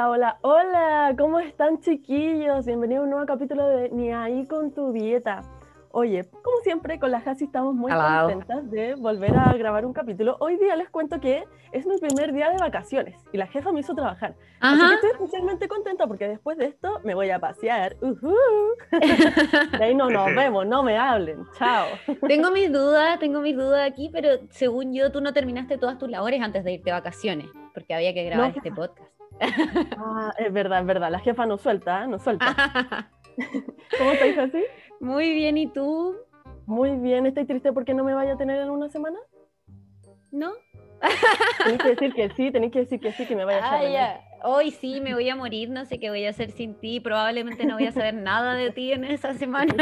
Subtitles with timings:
[0.00, 2.64] Hola, hola, hola, ¿cómo están chiquillos?
[2.66, 5.40] Bienvenidos a un nuevo capítulo de Ni ahí con tu dieta.
[5.90, 8.28] Oye, como siempre, con la Jasi estamos muy Hello.
[8.28, 10.36] contentas de volver a grabar un capítulo.
[10.38, 11.42] Hoy día les cuento que
[11.72, 14.36] es mi primer día de vacaciones y la jefa me hizo trabajar.
[14.60, 14.94] Así que Ajá.
[14.94, 17.96] estoy especialmente contenta porque después de esto me voy a pasear.
[18.00, 18.36] Ujú.
[19.78, 21.44] De ahí no nos vemos, no me hablen.
[21.58, 21.86] Chao.
[22.28, 26.08] Tengo mis dudas, tengo mis dudas aquí, pero según yo, tú no terminaste todas tus
[26.08, 29.07] labores antes de irte de vacaciones, porque había que grabar No, este podcast.
[29.96, 31.10] Ah, es verdad, es verdad.
[31.10, 32.08] La jefa no suelta, ¿eh?
[32.08, 33.08] no suelta.
[33.98, 34.64] ¿Cómo estáis, Jasi?
[35.00, 36.16] Muy bien, ¿y tú?
[36.66, 37.26] Muy bien.
[37.26, 39.18] ¿Estáis triste porque no me vaya a tener en una semana?
[40.32, 40.52] ¿No?
[41.64, 43.86] Tenéis que decir que sí, tenéis que decir que sí, que me vaya a echar
[43.86, 44.24] Ah, ya.
[44.44, 47.66] Hoy sí, me voy a morir, no sé qué voy a hacer sin ti, probablemente
[47.66, 49.74] no voy a saber nada de ti en esa semana.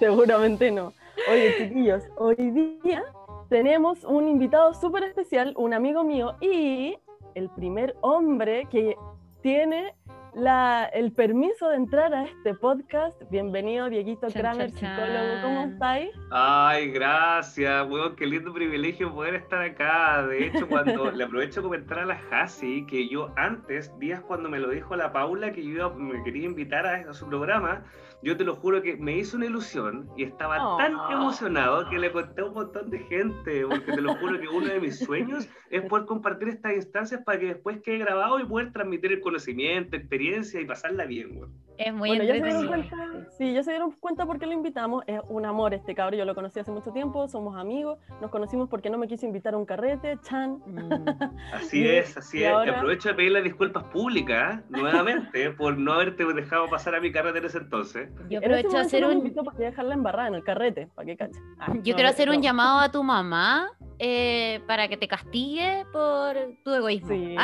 [0.00, 0.92] Seguramente no.
[1.30, 2.34] Oye, chiquillos, hoy
[2.82, 3.04] día
[3.48, 6.96] tenemos un invitado súper especial, un amigo mío y
[7.34, 8.96] el primer hombre que
[9.42, 9.94] tiene
[10.34, 13.20] la, el permiso de entrar a este podcast.
[13.30, 15.42] Bienvenido, Dieguito Chan, Kramer, chan, psicólogo.
[15.42, 16.10] ¿Cómo estáis?
[16.30, 20.26] Ay, gracias, weón, qué lindo privilegio poder estar acá.
[20.26, 24.48] De hecho, cuando le aprovecho de comentar a la Hasi que yo antes, días cuando
[24.48, 27.84] me lo dijo la Paula, que yo me quería invitar a, a su programa,
[28.22, 31.10] yo te lo juro que me hizo una ilusión y estaba tan Oh.
[31.12, 34.66] emocionado que le conté a un montón de gente, porque te lo juro que uno
[34.66, 38.72] de mis sueños es poder compartir estas instancias para que después quede grabado y poder
[38.72, 40.19] transmitir el conocimiento, experiencia
[40.60, 41.52] y pasarla bien, weón.
[41.80, 42.96] Es muy Bueno, ya se dieron cuenta,
[43.38, 45.02] sí, ya se dieron cuenta por qué lo invitamos.
[45.06, 48.68] Es un amor este cabrón, yo lo conocí hace mucho tiempo, somos amigos, nos conocimos
[48.68, 50.60] porque no me quiso invitar a un carrete, Chan.
[50.66, 51.06] Mm.
[51.54, 52.50] Así Y- es, así es.
[52.52, 54.62] ahora- aprovecho de pedirle disculpas públicas ¿eh?
[54.68, 58.10] nuevamente por no haberte dejado pasar a mi carrera en ese entonces.
[58.28, 61.40] Yo aprovecho a hacer un, invitó para dejarla embarrada en el carrete, para que cache.
[61.58, 65.86] Ah, Yo no, quiero hacer un llamado a tu mamá eh, para que te castigue
[65.92, 67.08] por tu egoísmo.
[67.08, 67.36] Sí,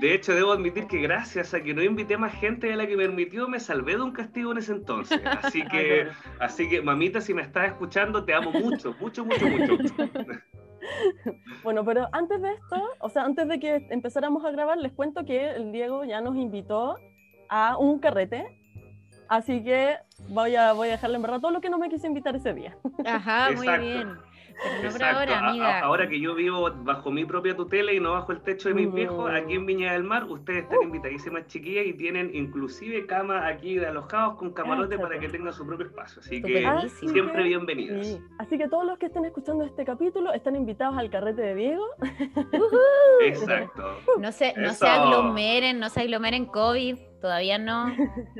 [0.00, 3.48] de hecho, debo admitir que gracias a que no invité más gente la que permitió,
[3.48, 5.20] me salvé de un castigo en ese entonces.
[5.42, 9.76] Así que, así que mamita, si me estás escuchando, te amo mucho, mucho, mucho, mucho.
[11.62, 15.24] Bueno, pero antes de esto, o sea, antes de que empezáramos a grabar, les cuento
[15.24, 16.98] que el Diego ya nos invitó
[17.48, 18.58] a un carrete.
[19.28, 19.96] Así que
[20.28, 22.52] voy a, voy a dejarle en verdad todo lo que no me quiso invitar ese
[22.52, 22.76] día.
[23.04, 23.86] Ajá, muy Exacto.
[23.86, 24.31] bien.
[24.62, 25.34] Pero no por Exacto.
[25.34, 25.48] ahora,
[25.94, 26.08] amiga.
[26.08, 28.94] que yo vivo bajo mi propia tutela y no bajo el techo de mis Mm.
[28.94, 33.76] viejos, aquí en Viña del Mar, ustedes están invitadísimas chiquillas y tienen inclusive cama aquí
[33.76, 36.20] de alojados con camarote para que tengan su propio espacio.
[36.20, 38.06] Así que Ah, siempre bienvenidas.
[38.06, 38.20] Sí.
[38.38, 41.84] Así que todos los que estén escuchando este capítulo están invitados al carrete de Diego.
[43.24, 43.98] Exacto.
[44.18, 44.74] No se, no Eso.
[44.84, 47.86] se aglomeren, no se aglomeren COVID, todavía no,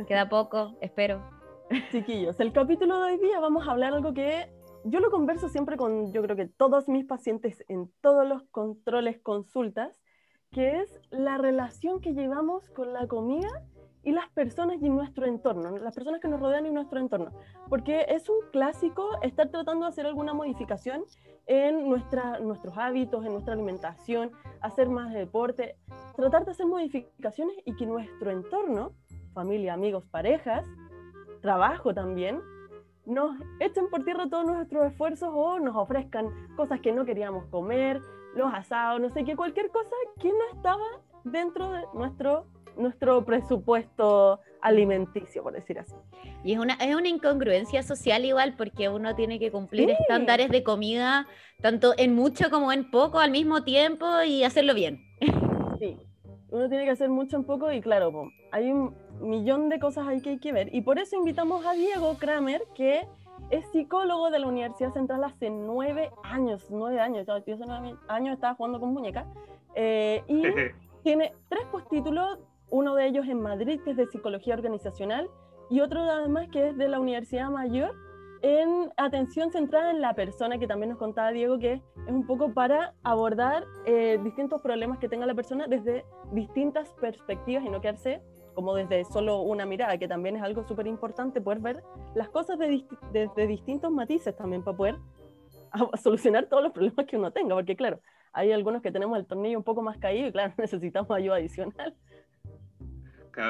[0.08, 1.22] queda poco, espero.
[1.90, 4.46] Chiquillos, el capítulo de hoy día vamos a hablar algo que
[4.84, 9.20] yo lo converso siempre con, yo creo que todos mis pacientes en todos los controles,
[9.20, 10.00] consultas,
[10.50, 13.48] que es la relación que llevamos con la comida
[14.02, 15.78] y las personas y nuestro entorno, ¿no?
[15.78, 17.30] las personas que nos rodean y nuestro entorno.
[17.68, 21.04] Porque es un clásico estar tratando de hacer alguna modificación
[21.46, 25.76] en nuestros hábitos, en nuestra alimentación, hacer más deporte,
[26.16, 28.92] tratar de hacer modificaciones y que nuestro entorno,
[29.32, 30.66] familia, amigos, parejas,
[31.40, 32.40] trabajo también,
[33.06, 38.00] nos echen por tierra todos nuestros esfuerzos o nos ofrezcan cosas que no queríamos comer,
[38.34, 40.84] los asados, no sé qué, cualquier cosa que no estaba
[41.24, 42.46] dentro de nuestro,
[42.76, 45.94] nuestro presupuesto alimenticio, por decir así.
[46.44, 49.96] Y es una, es una incongruencia social igual porque uno tiene que cumplir Sí.
[50.00, 51.26] estándares de comida
[51.60, 55.00] tanto en mucho como en poco al mismo tiempo y hacerlo bien.
[55.78, 55.96] Sí,
[56.52, 60.20] uno tiene que hacer mucho en poco y claro, hay un millón de cosas ahí
[60.20, 60.72] que hay que ver.
[60.74, 63.08] Y por eso invitamos a Diego Kramer, que
[63.50, 68.34] es psicólogo de la Universidad Central hace nueve años, nueve años, yo hace nueve años
[68.34, 69.26] estaba jugando con muñecas,
[69.74, 70.42] eh, y
[71.02, 72.38] tiene tres postítulos,
[72.70, 75.30] uno de ellos en Madrid, que es de Psicología Organizacional,
[75.70, 77.94] y otro además que es de la Universidad Mayor,
[78.42, 82.52] en atención centrada en la persona, que también nos contaba Diego, que es un poco
[82.52, 88.20] para abordar eh, distintos problemas que tenga la persona desde distintas perspectivas y no quedarse
[88.54, 91.82] como desde solo una mirada, que también es algo súper importante, poder ver
[92.14, 94.96] las cosas desde distintos matices también para poder
[96.02, 98.00] solucionar todos los problemas que uno tenga, porque claro,
[98.32, 101.94] hay algunos que tenemos el tornillo un poco más caído y claro, necesitamos ayuda adicional.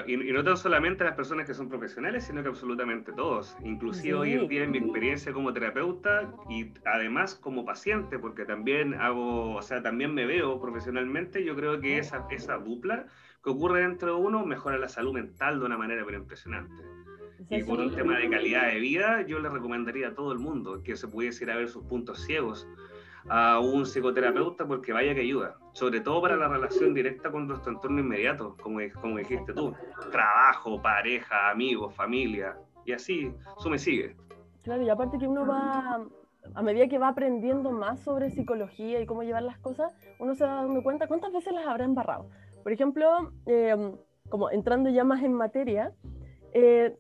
[0.07, 3.57] Y, y no tan solamente las personas que son profesionales, sino que absolutamente todos.
[3.65, 4.39] Inclusive hoy Sí.
[4.39, 9.63] en día en mi experiencia como terapeuta y además como paciente, porque también hago, o
[9.63, 13.07] sea, también me veo profesionalmente, yo creo que esa, esa dupla
[13.43, 16.81] que ocurre dentro de uno mejora la salud mental de una manera pero impresionante.
[17.51, 20.81] Y por un tema de calidad de vida, yo le recomendaría a todo el mundo
[20.85, 22.69] que se pudiese ir a ver sus puntos ciegos.
[23.29, 27.73] A un psicoterapeuta porque vaya que ayuda, sobre todo para la relación directa con nuestro
[27.73, 29.75] entorno inmediato, como, como dijiste tú,
[30.11, 34.17] trabajo, pareja, amigos, familia, y así, eso me sigue.
[34.63, 36.05] Claro, y aparte que uno va,
[36.55, 40.45] a medida que va aprendiendo más sobre psicología y cómo llevar las cosas, uno se
[40.45, 42.29] va dando cuenta cuántas veces las habrá embarrado.
[42.63, 43.95] Por ejemplo, eh,
[44.29, 45.93] como entrando ya más en materia,
[46.53, 46.97] eh,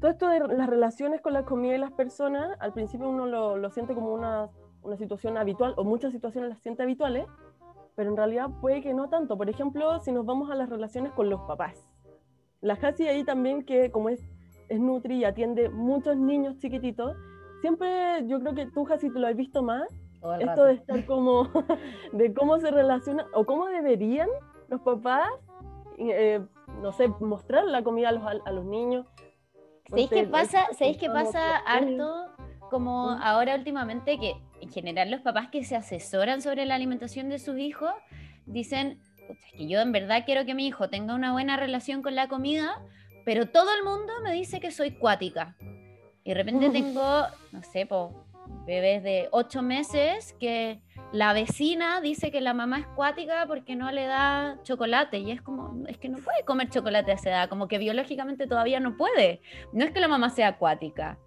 [0.00, 3.56] todo esto de las relaciones con la comida y las personas, al principio uno lo,
[3.56, 4.48] lo siente como una,
[4.84, 7.26] una, situación habitual, o muchas situaciones las siente habituales,
[7.96, 9.36] pero en realidad puede que no tanto.
[9.36, 11.88] Por ejemplo, si nos vamos a las relaciones con los papás.
[12.60, 14.20] La Hasi ahí también, que como es,
[14.68, 17.16] es Nutri y atiende muchos niños chiquititos,
[17.60, 19.88] siempre yo creo que tú, Hasi, tú lo has visto más,
[20.40, 21.48] esto de estar como,
[22.12, 24.28] de cómo se relaciona, o cómo deberían
[24.68, 25.28] los papás,
[25.98, 26.40] eh,
[26.80, 29.06] no sé, mostrar la comida a los, a los niños,
[29.88, 30.66] ¿Sabéis qué pasa?
[30.72, 32.26] ¿Sabéis qué pasa harto?
[32.74, 37.38] Como ahora últimamente que en general los papás que se asesoran sobre la alimentación de
[37.38, 37.92] sus hijos
[38.46, 42.16] dicen, es que yo en verdad quiero que mi hijo tenga una buena relación con
[42.16, 42.82] la comida,
[43.24, 45.56] pero todo el mundo me dice que soy cuática.
[46.24, 47.22] Y de repente tengo,
[47.52, 48.26] no sé, po,
[48.66, 50.80] bebés de ocho meses que
[51.12, 55.40] la vecina dice que la mamá es cuática porque no le da chocolate y es
[55.42, 58.96] como, es que no puede comer chocolate a esa edad, como que biológicamente todavía no
[58.96, 59.42] puede.
[59.72, 61.20] No es que la mamá sea acuática.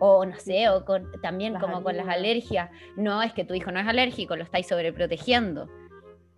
[0.00, 0.82] O no sé, o
[1.22, 2.70] también como con las alergias.
[2.96, 5.68] No, es que tu hijo no es alérgico, lo estáis sobreprotegiendo.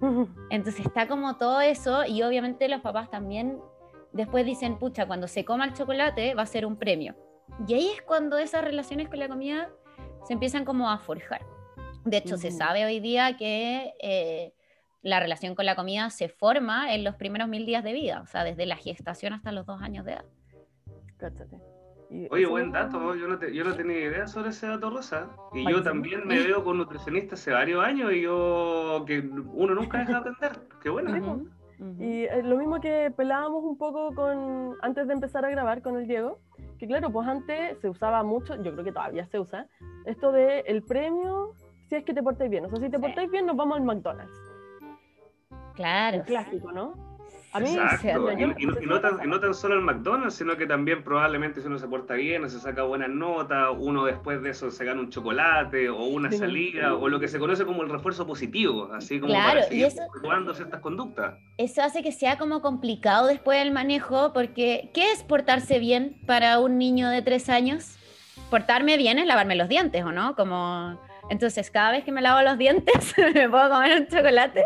[0.51, 3.59] Entonces está como todo eso y obviamente los papás también
[4.13, 7.15] después dicen, pucha, cuando se coma el chocolate va a ser un premio.
[7.67, 9.71] Y ahí es cuando esas relaciones con la comida
[10.25, 11.43] se empiezan como a forjar.
[12.05, 14.55] De hecho, se sabe hoy día que eh,
[15.03, 18.27] la relación con la comida se forma en los primeros mil días de vida, o
[18.27, 20.25] sea, desde la gestación hasta los dos años de edad.
[21.17, 21.61] Cáchate.
[22.31, 25.29] Oye, buen dato, yo no, yo no tenía idea sobre ese dato rosa.
[25.53, 29.99] Y yo también me veo con nutricionista hace varios años y yo, que uno nunca
[29.99, 30.61] deja de aprender.
[30.83, 31.45] Qué bueno.
[31.99, 35.97] Y eh, lo mismo que pelábamos un poco con, antes de empezar a grabar con
[35.97, 36.39] el Diego,
[36.79, 39.67] que claro, pues antes se usaba mucho, yo creo que todavía se usa,
[40.05, 41.55] esto de el premio
[41.89, 42.65] si es que te portáis bien.
[42.65, 44.33] O sea, si te portáis bien, nos vamos al McDonald's.
[45.75, 46.19] Claro.
[46.19, 47.12] El clásico, ¿no?
[47.53, 48.33] A mí, Exacto.
[48.33, 52.45] y, no, tan, solo el McDonald's, sino que también probablemente si uno se porta bien
[52.45, 56.33] o se saca buenas notas, uno después de eso se gana un chocolate o una
[56.33, 59.87] salida o lo que se conoce como el refuerzo positivo, así como claro, para seguir
[59.87, 61.35] y ciertas conductas.
[61.59, 66.59] Eso hace que sea como complicado después el manejo, porque ¿qué es portarse bien para
[66.59, 67.99] un niño de tres años?
[68.49, 70.35] Portarme bien es lavarme los dientes, ¿o no?
[70.37, 70.99] Como
[71.33, 74.65] entonces, cada vez que me lavo los dientes, me puedo comer un chocolate.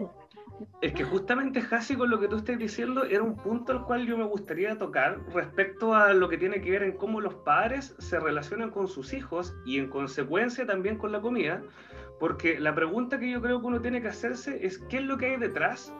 [0.81, 4.07] Es que justamente, Hasi, con lo que tú estás diciendo, era un punto al cual
[4.07, 7.95] yo me gustaría tocar respecto a lo que tiene que ver en cómo los padres
[7.99, 11.63] se relacionan con sus hijos y en consecuencia también con la comida,
[12.19, 15.19] porque la pregunta que yo creo que uno tiene que hacerse es qué es lo
[15.19, 15.93] que hay detrás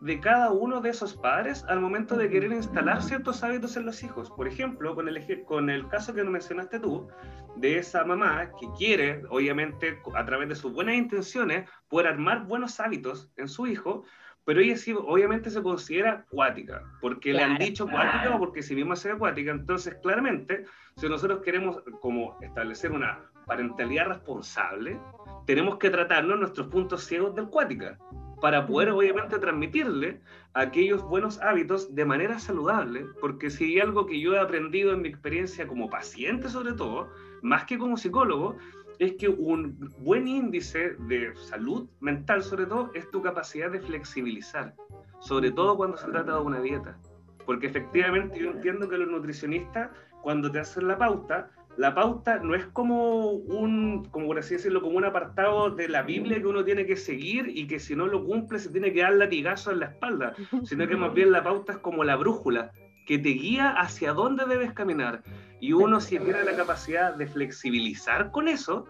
[0.00, 4.02] de cada uno de esos padres al momento de querer instalar ciertos hábitos en los
[4.02, 4.30] hijos.
[4.30, 7.08] Por ejemplo, con el, con el caso que mencionaste tú,
[7.56, 12.78] de esa mamá que quiere, obviamente, a través de sus buenas intenciones, poder armar buenos
[12.78, 14.04] hábitos en su hijo,
[14.44, 18.74] pero ella sí, obviamente se considera acuática, porque le han dicho acuática o porque sí
[18.74, 19.50] misma se acuática.
[19.50, 20.64] Entonces, claramente,
[20.96, 24.98] si nosotros queremos como establecer una parentalidad responsable,
[25.46, 27.98] tenemos que tratarnos nuestros puntos ciegos del acuática
[28.40, 30.20] para poder obviamente transmitirle
[30.54, 35.02] aquellos buenos hábitos de manera saludable, porque si hay algo que yo he aprendido en
[35.02, 37.08] mi experiencia como paciente sobre todo,
[37.42, 38.56] más que como psicólogo,
[38.98, 44.74] es que un buen índice de salud mental sobre todo es tu capacidad de flexibilizar,
[45.20, 46.98] sobre todo cuando se trata de una dieta,
[47.46, 49.90] porque efectivamente yo entiendo que los nutricionistas
[50.22, 54.82] cuando te hacen la pauta, la pauta no es como un, como por así decirlo,
[54.82, 58.08] como un apartado de la Biblia que uno tiene que seguir y que si no
[58.08, 61.44] lo cumple se tiene que dar latigazo en la espalda, sino que más bien la
[61.44, 62.72] pauta es como la brújula,
[63.06, 65.22] que te guía hacia dónde debes caminar.
[65.60, 68.86] Y uno si tiene la capacidad de flexibilizar con eso,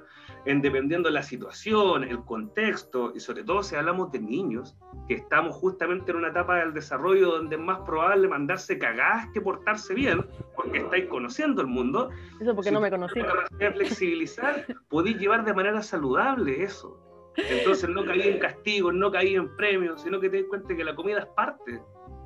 [0.49, 5.15] en dependiendo de la situación, el contexto, y sobre todo si hablamos de niños, que
[5.15, 9.93] estamos justamente en una etapa del desarrollo donde es más probable mandarse cagadas que portarse
[9.93, 10.27] bien,
[10.57, 12.09] porque estáis conociendo el mundo.
[12.41, 13.21] Eso porque no me conocí.
[13.21, 16.99] La capacidad de flexibilizar, podéis llevar de manera saludable eso.
[17.37, 20.83] Entonces no caí en castigos, no caí en premios, sino que te das cuenta que
[20.83, 21.79] la comida es parte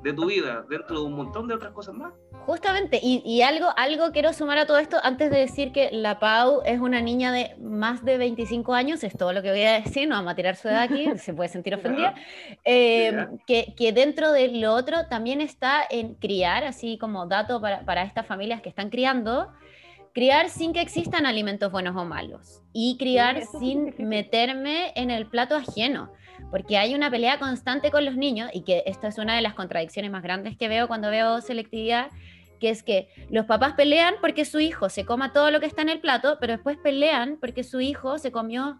[0.03, 2.13] de tu vida, dentro de un montón de otras cosas más.
[2.45, 6.61] Justamente, y, algo, algo quiero sumar a todo esto antes de decir que la Pau
[6.65, 10.09] es una niña de más de 25 años, es todo lo que voy a decir,
[10.09, 12.15] no vamos a tirar su edad aquí, se puede sentir ofendida,
[12.65, 17.85] eh, que, que, dentro de lo otro también está en criar, así como dato para,
[17.85, 19.53] para estas familias que están criando,
[20.13, 25.55] criar sin que existan alimentos buenos o malos y criar sin meterme en el plato
[25.55, 26.11] ajeno,
[26.51, 29.53] porque hay una pelea constante con los niños y que esta es una de las
[29.53, 32.09] contradicciones más grandes que veo cuando veo selectividad,
[32.59, 35.81] que es que los papás pelean porque su hijo se coma todo lo que está
[35.81, 38.79] en el plato, pero después pelean porque su hijo se comió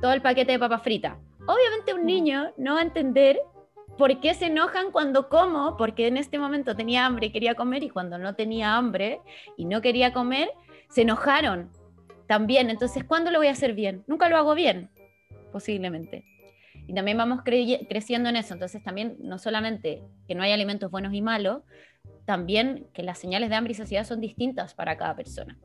[0.00, 1.16] todo el paquete de papas fritas.
[1.46, 3.40] Obviamente un niño no va a entender
[3.98, 7.82] por qué se enojan cuando como, porque en este momento tenía hambre y quería comer
[7.82, 9.20] y cuando no tenía hambre
[9.56, 10.50] y no quería comer,
[10.88, 11.70] se enojaron
[12.26, 12.70] también.
[12.70, 14.04] Entonces, ¿cuándo lo voy a hacer bien?
[14.06, 14.90] Nunca lo hago bien,
[15.52, 16.24] posiblemente.
[16.86, 18.54] Y también vamos creciendo en eso.
[18.54, 21.62] Entonces, también no solamente que no hay alimentos buenos y malos,
[22.24, 25.58] también que las señales de hambre y saciedad son distintas para cada persona.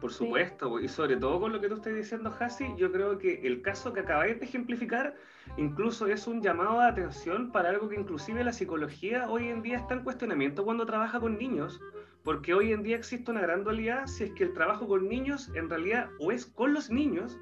[0.00, 3.46] Por supuesto, y sobre todo con lo que tú estás diciendo, Hasi, yo creo que
[3.46, 5.14] el caso que acabáis de ejemplificar
[5.58, 9.76] incluso es un llamado de atención para algo que inclusive la psicología hoy en día
[9.76, 11.80] está en cuestionamiento cuando trabaja con niños,
[12.24, 15.50] porque hoy en día existe una gran dualidad si es que el trabajo con niños
[15.54, 17.38] en realidad o es con los niños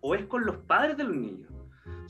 [0.00, 1.59] o es con los padres de los niños.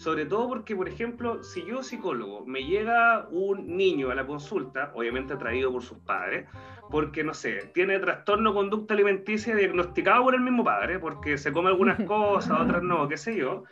[0.00, 4.92] Sobre todo porque, por ejemplo, si yo psicólogo me llega un niño a la consulta,
[4.95, 6.49] obviamente traído por sus padres,
[6.90, 11.69] porque, no sé, tiene trastorno conducta alimenticia diagnosticado por el mismo padre, porque se come
[11.69, 13.64] algunas cosas, otras no, qué sé yo,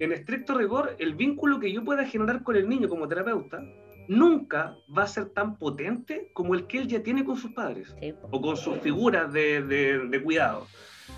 [0.00, 3.62] en estricto rigor, el vínculo que yo pueda generar con el niño como terapeuta
[4.08, 7.94] nunca va a ser tan potente como el que él ya tiene con sus padres
[8.32, 10.66] o con sus figuras de, de, cuidado.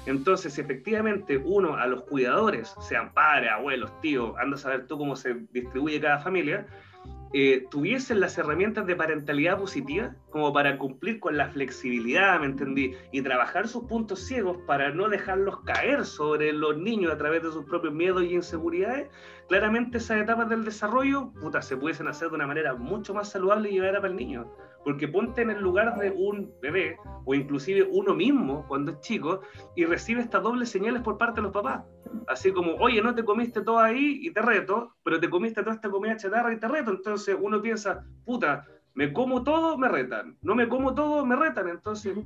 [0.07, 5.17] Entonces, efectivamente, uno a los cuidadores, sean padres, abuelos, tíos, anda a saber tú cómo
[5.17, 6.67] se distribuye cada familia,
[7.37, 12.95] eh, tuviesen las herramientas de parentalidad positiva como para cumplir con la flexibilidad, ¿me entendí?
[13.11, 17.51] Y trabajar sus puntos ciegos para no dejarlos caer sobre los niños a través de
[17.51, 19.09] sus propios miedos y inseguridades,
[19.49, 23.69] claramente esas etapas del desarrollo, puta, se pudiesen hacer de una manera mucho más saludable
[23.69, 24.49] y llevadera para el niño.
[24.85, 29.41] Porque ponte en el lugar de un bebé o inclusive uno mismo cuando es chico
[29.75, 31.83] y recibe estas dobles señales por parte de los papás.
[32.29, 35.75] Así como, oye, no te comiste todo ahí y te reto, pero te comiste toda
[35.75, 36.91] esta comida chatarra y te reto.
[36.91, 40.37] Entonces uno piensa, puta, me como todo, me retan.
[40.43, 41.69] No me como todo, me retan.
[41.69, 42.17] Entonces...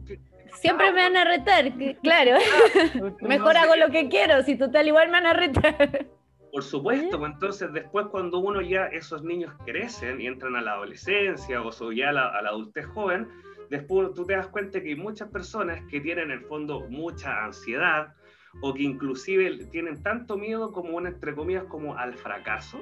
[0.54, 1.72] Siempre me van a retar,
[2.02, 2.38] claro.
[3.20, 6.06] Mejor hago lo que quiero, si total igual me van a retar.
[6.52, 10.72] Por supuesto, pues entonces después cuando uno ya, esos niños crecen y entran a la
[10.72, 13.28] adolescencia o ya a la, a la adultez joven,
[13.70, 17.44] después tú te das cuenta que hay muchas personas que tienen en el fondo mucha
[17.44, 18.14] ansiedad
[18.60, 22.80] o que inclusive tienen tanto miedo como una, entre comillas, como al fracaso,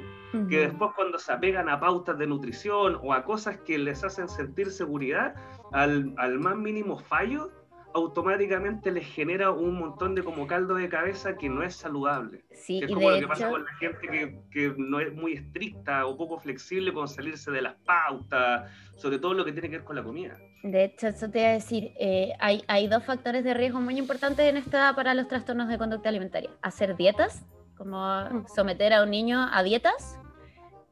[0.49, 4.28] que después cuando se apegan a pautas de nutrición o a cosas que les hacen
[4.28, 5.35] sentir seguridad,
[5.73, 7.50] al, al más mínimo fallo,
[7.97, 12.45] automáticamente les genera un montón de como caldo de cabeza que no es saludable.
[12.53, 16.05] Sí, es como lo que pasa con la gente que, que, no es muy estricta
[16.05, 19.85] o poco flexible con salirse de las pautas, sobre todo lo que tiene que ver
[19.85, 20.37] con la comida.
[20.62, 23.99] De hecho, eso te iba a decir, eh, hay, hay dos factores de riesgo muy
[23.99, 26.50] importantes en esta para los trastornos de conducta alimentaria.
[26.61, 27.47] Hacer dietas,
[27.79, 28.47] como mm.
[28.55, 30.19] someter a un niño a dietas,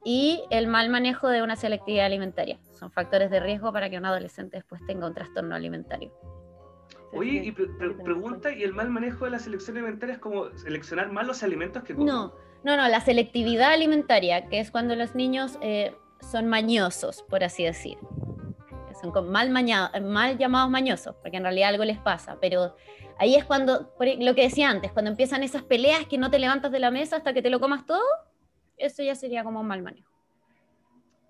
[0.05, 2.59] y el mal manejo de una selectividad alimentaria.
[2.79, 6.13] Son factores de riesgo para que un adolescente después tenga un trastorno alimentario.
[7.15, 11.27] Oye, y pregunta, ¿y el mal manejo de la selección alimentaria es como seleccionar mal
[11.27, 12.07] los alimentos que comen?
[12.07, 17.45] No, no, no, la selectividad alimentaria, que es cuando los niños eh, son mañosos, por
[17.45, 17.99] así decir.
[19.01, 22.75] Son mal, mal llamados mañosos, porque en realidad algo les pasa, pero
[23.19, 26.73] ahí es cuando, lo que decía antes, cuando empiezan esas peleas que no te levantas
[26.73, 28.03] de la mesa hasta que te lo comas todo,
[28.77, 30.11] eso ya sería como un mal manejo.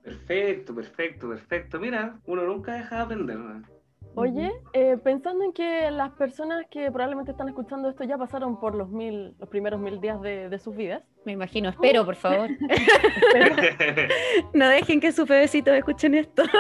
[0.03, 1.81] Perfecto, perfecto, perfecto.
[1.81, 3.39] Mira, uno nunca deja de aprender.
[3.39, 3.74] ¿no?
[4.17, 8.75] Oye, eh, pensando en que las personas que probablemente están escuchando esto ya pasaron por
[8.75, 11.03] los mil, los primeros mil días de, sus vidas.
[11.25, 12.49] Me imagino, espero, por favor.
[14.55, 16.43] no dejen que sus bebecitos escuchen esto.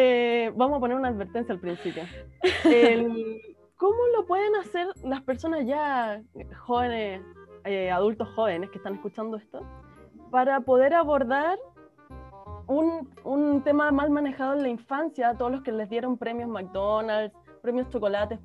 [0.00, 2.04] Eh, vamos a poner una advertencia al principio.
[3.76, 6.22] ¿Cómo lo pueden hacer las personas ya
[6.66, 7.22] jóvenes,
[7.64, 9.66] eh, adultos jóvenes que están escuchando esto,
[10.30, 11.58] para poder abordar
[12.68, 17.34] un, un, tema mal manejado en la infancia, todos los que les dieron premios McDonald's,
[17.62, 18.38] premios chocolates.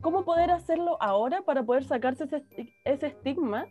[0.00, 2.44] ¿Cómo poder hacerlo ahora para poder sacarse ese,
[2.84, 3.66] ese estigma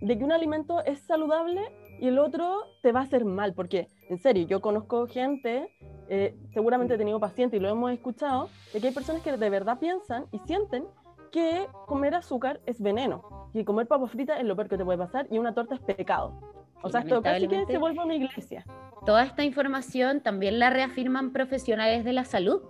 [0.00, 1.60] de que un alimento es saludable
[2.00, 3.54] y el otro te va a hacer mal?
[3.54, 5.68] Porque, en serio, yo conozco gente,
[6.08, 9.50] eh, seguramente he tenido pacientes y lo hemos escuchado, de que hay personas que de
[9.50, 10.84] verdad piensan y sienten
[11.30, 14.98] que comer azúcar es veneno y comer papa frita es lo peor que te puede
[14.98, 16.63] pasar y una torta es pecado.
[16.84, 18.64] O sea, esto casi que se vuelve una iglesia.
[19.06, 22.62] toda esta información también la reafirman profesionales de la salud.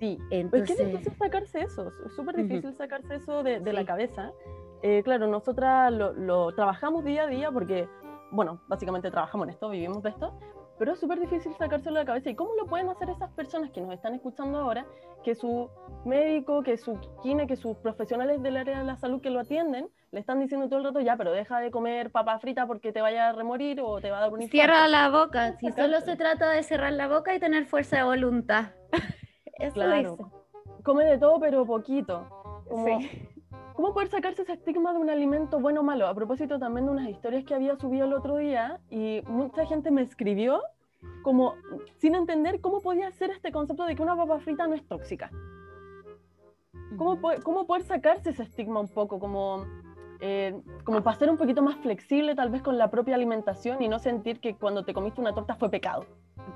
[0.00, 0.70] Sí, Entonces...
[0.70, 4.32] es que es difícil sacarse eso, es súper difícil sacarse eso de, la cabeza.
[4.82, 7.88] Eh, claro, nosotras lo, trabajamos día a día porque,
[8.30, 10.38] bueno, básicamente trabajamos en esto, vivimos de esto,
[10.80, 12.30] pero es súper difícil sacárselo de la cabeza.
[12.30, 14.86] ¿Y cómo lo pueden hacer esas personas que nos están escuchando ahora,
[15.22, 15.68] que su
[16.06, 19.90] médico, que su quine, que sus profesionales del área de la salud que lo atienden,
[20.10, 23.02] le están diciendo todo el rato, ya, pero deja de comer papa frita porque te
[23.02, 24.52] vaya a remorir o te va a dar un infarto?
[24.52, 28.04] Cierra la boca, si solo se trata de cerrar la boca y tener fuerza de
[28.04, 28.70] voluntad.
[29.58, 30.16] Eso claro.
[30.82, 32.64] Come de todo, pero poquito.
[32.86, 33.28] sí.
[33.80, 36.06] ¿Cómo poder sacarse ese estigma de un alimento bueno o malo?
[36.06, 39.90] A propósito también de unas historias que había subido el otro día y mucha gente
[39.90, 40.60] me escribió
[41.22, 41.54] como
[41.96, 45.30] sin entender cómo podía ser este concepto de que una papa frita no es tóxica.
[46.98, 49.18] ¿Cómo, cómo poder sacarse ese estigma un poco?
[49.18, 49.64] Como,
[50.20, 53.88] eh, como para ser un poquito más flexible tal vez con la propia alimentación y
[53.88, 56.04] no sentir que cuando te comiste una torta fue pecado.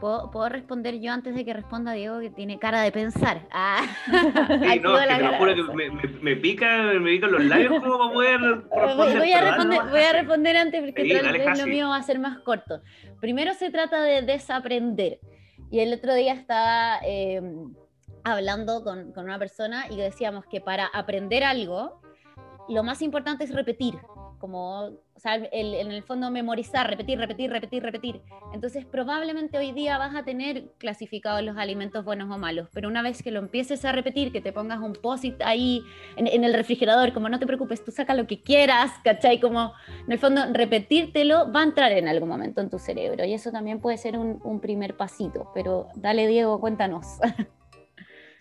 [0.00, 3.46] ¿Puedo, responder yo antes de que responda Diego, que tiene cara de pensar?
[3.50, 3.86] Ah.
[4.08, 8.40] no, que te lo juro que me, me, pica, me pican los labios como poder
[8.76, 9.18] responder.
[9.18, 12.18] Voy, a responder, voy a responder antes porque tal vez lo mío va a ser
[12.18, 12.82] más corto.
[13.20, 15.20] Primero se trata de desaprender.
[15.70, 17.74] Y el otro día estaba em,
[18.24, 22.00] hablando con, con una persona y decíamos que para aprender algo,
[22.68, 23.94] lo más importante es repetir
[24.44, 28.20] como, o sea, en el fondo memorizar, repetir, repetir, repetir, repetir.
[28.52, 33.00] Entonces probablemente hoy día vas a tener clasificados los alimentos buenos o malos, pero una
[33.00, 35.82] vez que lo empieces a repetir, que te pongas un post ahí
[36.16, 39.40] en, el refrigerador, como no te preocupes, tú saca lo que quieras, ¿cachai?
[39.40, 39.72] Como
[40.04, 43.50] en el fondo repetírtelo va a entrar en algún momento en tu cerebro y eso
[43.50, 47.06] también puede ser un, un primer pasito, pero dale Diego, cuéntanos.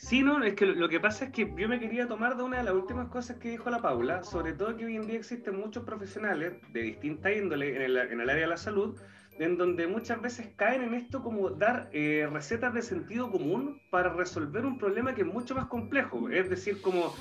[0.04, 2.58] Sí, no, es que lo, que pasa es que yo me quería tomar de una
[2.58, 5.58] de las últimas cosas que dijo la Paula, sobre todo que hoy en día existen
[5.58, 9.00] muchos profesionales de distinta índole en el, área de la salud,
[9.40, 14.10] en donde muchas veces caen en esto como dar eh, recetas de sentido común para
[14.10, 16.30] resolver un problema que es mucho más complejo.
[16.30, 17.16] Es decir, como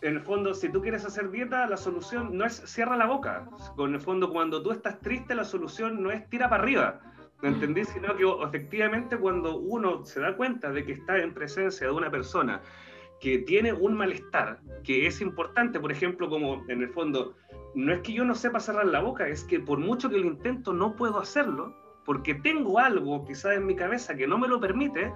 [0.00, 3.46] en el fondo, si tú quieres hacer dieta, la solución no es cierra la boca.
[3.76, 7.02] En el fondo, cuando tú estás triste, la solución no es tira para arriba
[7.42, 7.84] ¿Me entendí?
[7.84, 12.10] Sino que efectivamente cuando uno se da cuenta de que está en presencia de una
[12.10, 12.62] persona
[13.20, 17.34] que tiene un malestar, que es importante, por ejemplo, como en el fondo,
[17.74, 20.26] no es que yo no sepa cerrar la boca, es que por mucho que lo
[20.26, 24.60] intento no puedo hacerlo, porque tengo algo quizás en mi cabeza que no me lo
[24.60, 25.12] permite,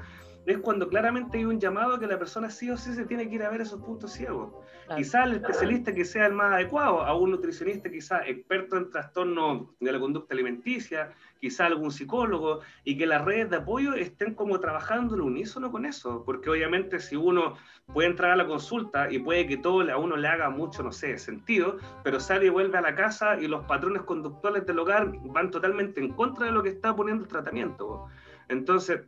[0.47, 3.35] es cuando claramente hay un llamado que la persona sí o sí se tiene que
[3.37, 4.53] ir a ver esos puntos ciegos.
[4.97, 9.69] Quizás el especialista que sea el más adecuado, a un nutricionista quizás experto en trastornos
[9.79, 14.59] de la conducta alimenticia, quizás algún psicólogo, y que las redes de apoyo estén como
[14.59, 17.57] trabajando en unísono con eso, porque obviamente si uno
[17.93, 20.91] puede entrar a la consulta y puede que todo a uno le haga mucho, no
[20.91, 25.13] sé, sentido, pero sale y vuelve a la casa y los patrones conductuales del hogar
[25.25, 28.07] van totalmente en contra de lo que está poniendo el tratamiento.
[28.49, 29.03] Entonces,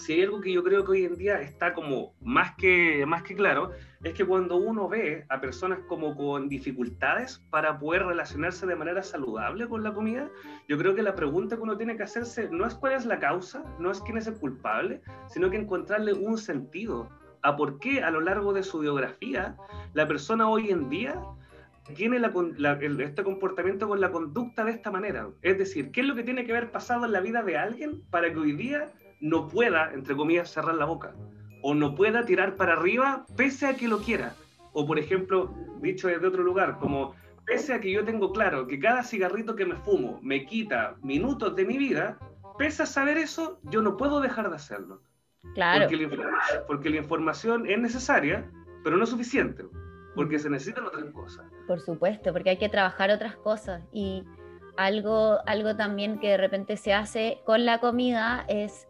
[0.00, 3.22] si hay algo que yo creo que hoy en día está como más que, más
[3.22, 3.70] que claro,
[4.02, 9.02] es que cuando uno ve a personas como con dificultades para poder relacionarse de manera
[9.02, 10.28] saludable con la comida,
[10.68, 13.18] yo creo que la pregunta que uno tiene que hacerse no es cuál es la
[13.18, 17.08] causa, no es quién es el culpable, sino que encontrarle un sentido
[17.42, 19.56] a por qué a lo largo de su biografía
[19.94, 21.14] la persona hoy en día
[21.94, 22.20] tiene
[23.00, 25.28] este comportamiento con la conducta de esta manera.
[25.42, 28.02] Es decir, ¿qué es lo que tiene que haber pasado en la vida de alguien
[28.10, 28.88] para que hoy día
[29.20, 31.14] no pueda, entre comillas, cerrar la boca
[31.62, 34.34] o no pueda tirar para arriba pese a que lo quiera.
[34.72, 38.78] O por ejemplo, dicho desde otro lugar, como pese a que yo tengo claro que
[38.78, 42.18] cada cigarrito que me fumo me quita minutos de mi vida,
[42.58, 45.02] pese a saber eso, yo no puedo dejar de hacerlo.
[45.54, 45.86] Claro.
[45.88, 48.50] Porque la, porque la información es necesaria,
[48.84, 49.64] pero no es suficiente,
[50.14, 51.46] porque se necesitan otras cosas.
[51.66, 53.82] Por supuesto, porque hay que trabajar otras cosas.
[53.92, 54.22] Y
[54.76, 58.86] algo, algo también que de repente se hace con la comida es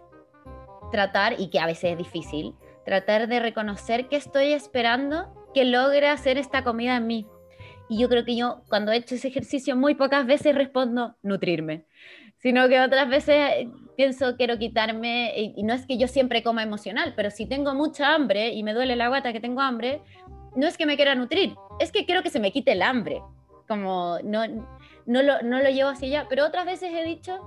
[0.90, 6.08] tratar, y que a veces es difícil, tratar de reconocer qué estoy esperando que logre
[6.08, 7.26] hacer esta comida en mí.
[7.88, 11.84] Y yo creo que yo cuando he hecho ese ejercicio muy pocas veces respondo nutrirme,
[12.38, 16.62] sino que otras veces eh, pienso quiero quitarme, y, no es que yo siempre coma
[16.62, 20.02] emocional, pero si tengo mucha hambre y me duele la guata que tengo hambre,
[20.56, 23.20] no es que me quiera nutrir, es que quiero que se me quite el hambre,
[23.68, 24.46] como no,
[25.06, 27.40] no, lo, no lo llevo hacia allá, pero otras veces he dicho,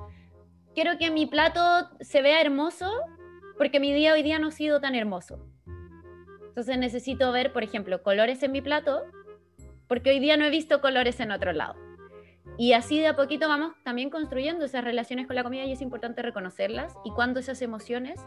[0.75, 1.61] quiero que mi plato
[2.01, 2.89] se vea hermoso
[3.57, 5.39] porque mi día hoy día no ha sido tan hermoso.
[6.47, 9.01] Entonces necesito ver, por ejemplo, colores en mi plato,
[9.87, 11.75] porque hoy día no he visto colores en otro lado.
[12.57, 15.81] Y así de a poquito vamos también construyendo esas relaciones con la comida y es
[15.81, 18.19] importante reconocerlas y cuando esas emociones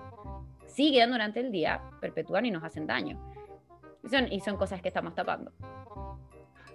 [0.67, 3.21] siguen durante el día, perpetúan y nos hacen daño.
[4.03, 5.53] Y son, y son cosas que estamos tapando.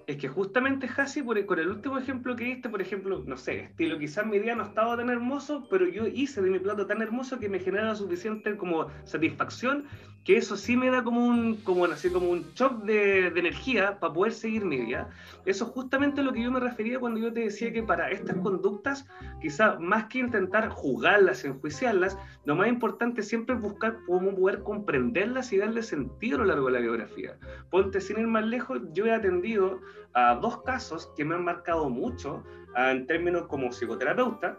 [0.08, 3.62] Es que justamente Hasi, por, con el último ejemplo que diste, por ejemplo, no sé,
[3.62, 7.02] estilo quizás mi día no estaba tan hermoso, pero yo hice de mi plato tan
[7.02, 9.86] hermoso que me genera suficiente como satisfacción,
[10.24, 14.00] que eso sí me da como un, como, así, como un shock de, de energía
[14.00, 15.10] para poder seguir mi día.
[15.46, 18.38] Eso es justamente lo que yo me refería cuando yo te decía que para estas
[18.38, 19.08] conductas,
[19.42, 25.52] quizás más que intentar juzgarlas, enjuiciarlas, lo más importante siempre es buscar cómo poder comprenderlas
[25.54, 27.38] y darle sentido a lo largo de la biografía.
[27.72, 29.80] Ponte sin ir más lejos, yo he atendido
[30.14, 32.44] a dos casos que me han marcado mucho
[32.76, 34.58] en términos como psicoterapeuta,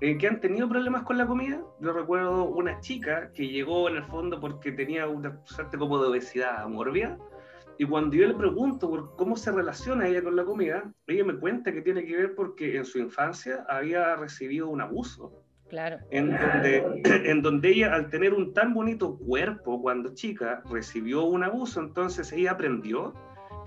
[0.00, 1.60] eh, que han tenido problemas con la comida.
[1.80, 6.08] Yo recuerdo una chica que llegó en el fondo porque tenía una suerte como de
[6.08, 7.18] obesidad mórbida.
[7.78, 11.38] Y cuando yo le pregunto por cómo se relaciona ella con la comida, ella me
[11.38, 15.44] cuenta que tiene que ver porque en su infancia había recibido un abuso.
[15.68, 15.98] Claro.
[16.10, 16.84] En donde,
[17.30, 22.32] en donde ella, al tener un tan bonito cuerpo cuando chica, recibió un abuso, entonces
[22.32, 23.14] ella aprendió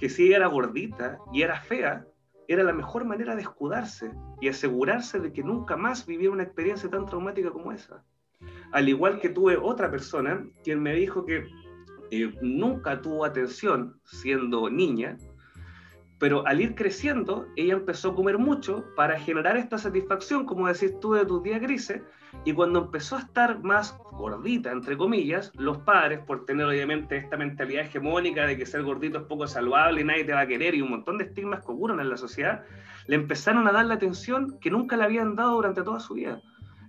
[0.01, 2.07] que si era gordita y era fea,
[2.47, 4.11] era la mejor manera de escudarse
[4.41, 8.03] y asegurarse de que nunca más viviera una experiencia tan traumática como esa.
[8.71, 11.45] Al igual que tuve otra persona quien me dijo que
[12.09, 15.17] eh, nunca tuvo atención siendo niña,
[16.21, 20.93] pero al ir creciendo, ella empezó a comer mucho para generar esta satisfacción, como decís
[20.99, 22.03] tú, de tus días grises,
[22.45, 27.38] y cuando empezó a estar más gordita, entre comillas, los padres, por tener obviamente esta
[27.38, 30.75] mentalidad hegemónica de que ser gordito es poco saludable y nadie te va a querer
[30.75, 32.65] y un montón de estigmas que ocurren en la sociedad,
[33.07, 36.39] le empezaron a dar la atención que nunca le habían dado durante toda su vida.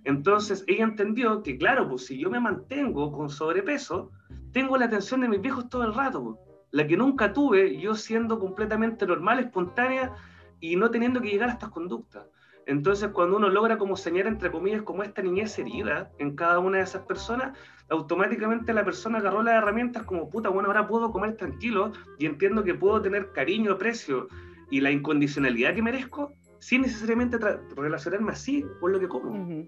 [0.03, 4.11] Entonces ella entendió que, claro, pues si yo me mantengo con sobrepeso,
[4.51, 6.23] tengo la atención de mis viejos todo el rato.
[6.23, 10.11] Pues la que nunca tuve yo siendo completamente normal, espontánea
[10.59, 12.25] y no teniendo que llegar a estas conductas.
[12.65, 16.77] Entonces, cuando uno logra como señalar, entre comillas, como esta niñez herida en cada una
[16.77, 17.55] de esas personas,
[17.89, 22.63] automáticamente la persona agarró las herramientas como, puta, bueno, ahora puedo comer tranquilo y entiendo
[22.63, 24.27] que puedo tener cariño, aprecio
[24.71, 27.37] y la incondicionalidad que merezco sin necesariamente
[27.75, 29.67] relacionarme así con lo que como.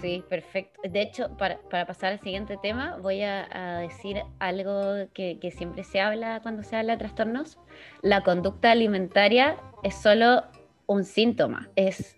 [0.00, 0.80] Sí, perfecto.
[0.88, 6.40] De hecho, para, pasar al siguiente tema, voy a, decir algo que, siempre se habla
[6.42, 7.58] cuando se habla de trastornos.
[8.02, 10.44] La conducta alimentaria es solo
[10.86, 12.16] un síntoma, es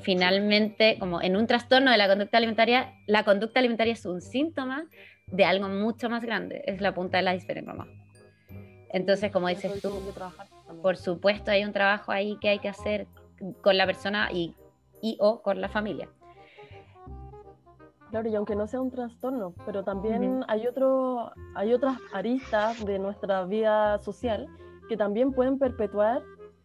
[0.00, 4.86] finalmente, como en un trastorno de la conducta alimentaria, la conducta alimentaria es un síntoma
[5.26, 7.86] de algo mucho más grande, es la punta de la iceberg, mamá.
[8.90, 9.92] Entonces, como dices tú,
[10.82, 13.06] por supuesto hay un trabajo ahí que hay que hacer
[13.60, 14.54] con la persona y,
[15.02, 16.08] y o con la familia.
[18.10, 22.98] Claro, y aunque no sea un trastorno, pero también hay, otro, hay otras aristas de
[22.98, 24.46] nuestra vida social
[24.88, 26.22] que también pueden perpetuar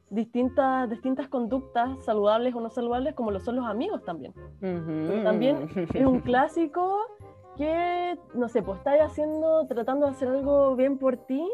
[0.09, 4.33] distintas, distintas conductas saludables o no saludables, como lo son los amigos también.
[5.23, 6.99] también es un clásico
[7.57, 11.45] que, no sé, pues estás haciendo, tratando de hacer algo bien por ti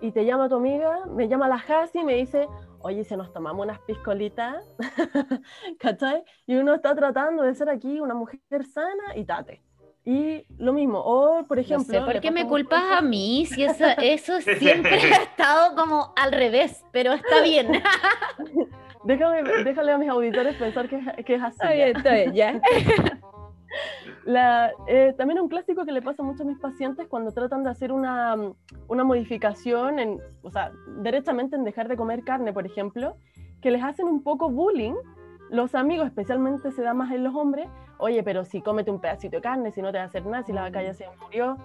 [0.00, 2.48] y te llama tu amiga, me llama la Hasi y me dice,
[2.80, 4.64] oye, si nos tomamos unas piscolitas,
[5.78, 6.22] ¿cachai?
[6.46, 8.40] Y uno está tratando de ser aquí una mujer
[8.72, 9.62] sana y tate.
[10.04, 12.00] Y lo mismo, o por ejemplo...
[12.00, 13.44] No sé, ¿Por qué me culpas a mí?
[13.46, 17.70] Si eso, eso siempre ha estado como al revés, pero está bien.
[19.04, 21.56] déjame, déjale a mis auditores pensar que, que es así.
[21.60, 22.60] Está bien, está bien, ya.
[24.24, 27.70] La, eh, también un clásico que le pasa mucho a mis pacientes cuando tratan de
[27.70, 28.36] hacer una,
[28.88, 33.16] una, modificación, en, o sea, derechamente en dejar de comer carne, por ejemplo,
[33.60, 34.94] que les hacen un poco bullying.
[35.50, 39.36] Los amigos, especialmente se da más en los hombres, oye, pero si cómete un pedacito
[39.36, 41.56] de carne, si no te va a hacer nada, si la vaca ya se murió,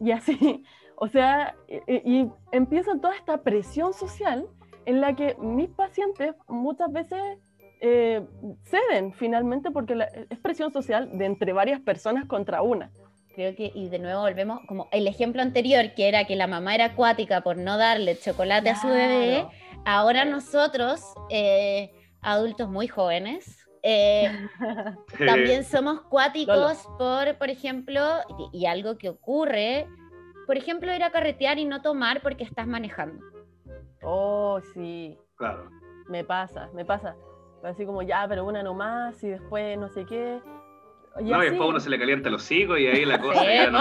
[0.00, 0.64] y así.
[0.96, 4.46] O sea, y, y empieza toda esta presión social
[4.84, 7.38] en la que mis pacientes muchas veces
[7.80, 8.26] eh,
[8.64, 12.90] ceden finalmente porque la, es presión social de entre varias personas contra una.
[13.34, 16.74] Creo que, y de nuevo volvemos, como el ejemplo anterior, que era que la mamá
[16.74, 19.46] era acuática por no darle chocolate a su bebé,
[19.84, 21.90] ahora nosotros, eh,
[22.20, 24.30] adultos muy jóvenes, eh,
[25.26, 28.02] también somos cuáticos por, por ejemplo,
[28.52, 29.86] y, y, algo que ocurre,
[30.46, 33.24] por ejemplo, ir a carretear y no tomar porque estás manejando.
[34.02, 35.16] Oh, sí.
[35.36, 35.70] Claro.
[36.08, 37.14] Me pasa, me pasa.
[37.62, 40.40] Así como, ya, pero una nomás y después no sé qué.
[41.18, 43.68] Y no, y después uno se le calienta el hocico y ahí la cosa ya,
[43.68, 43.80] no,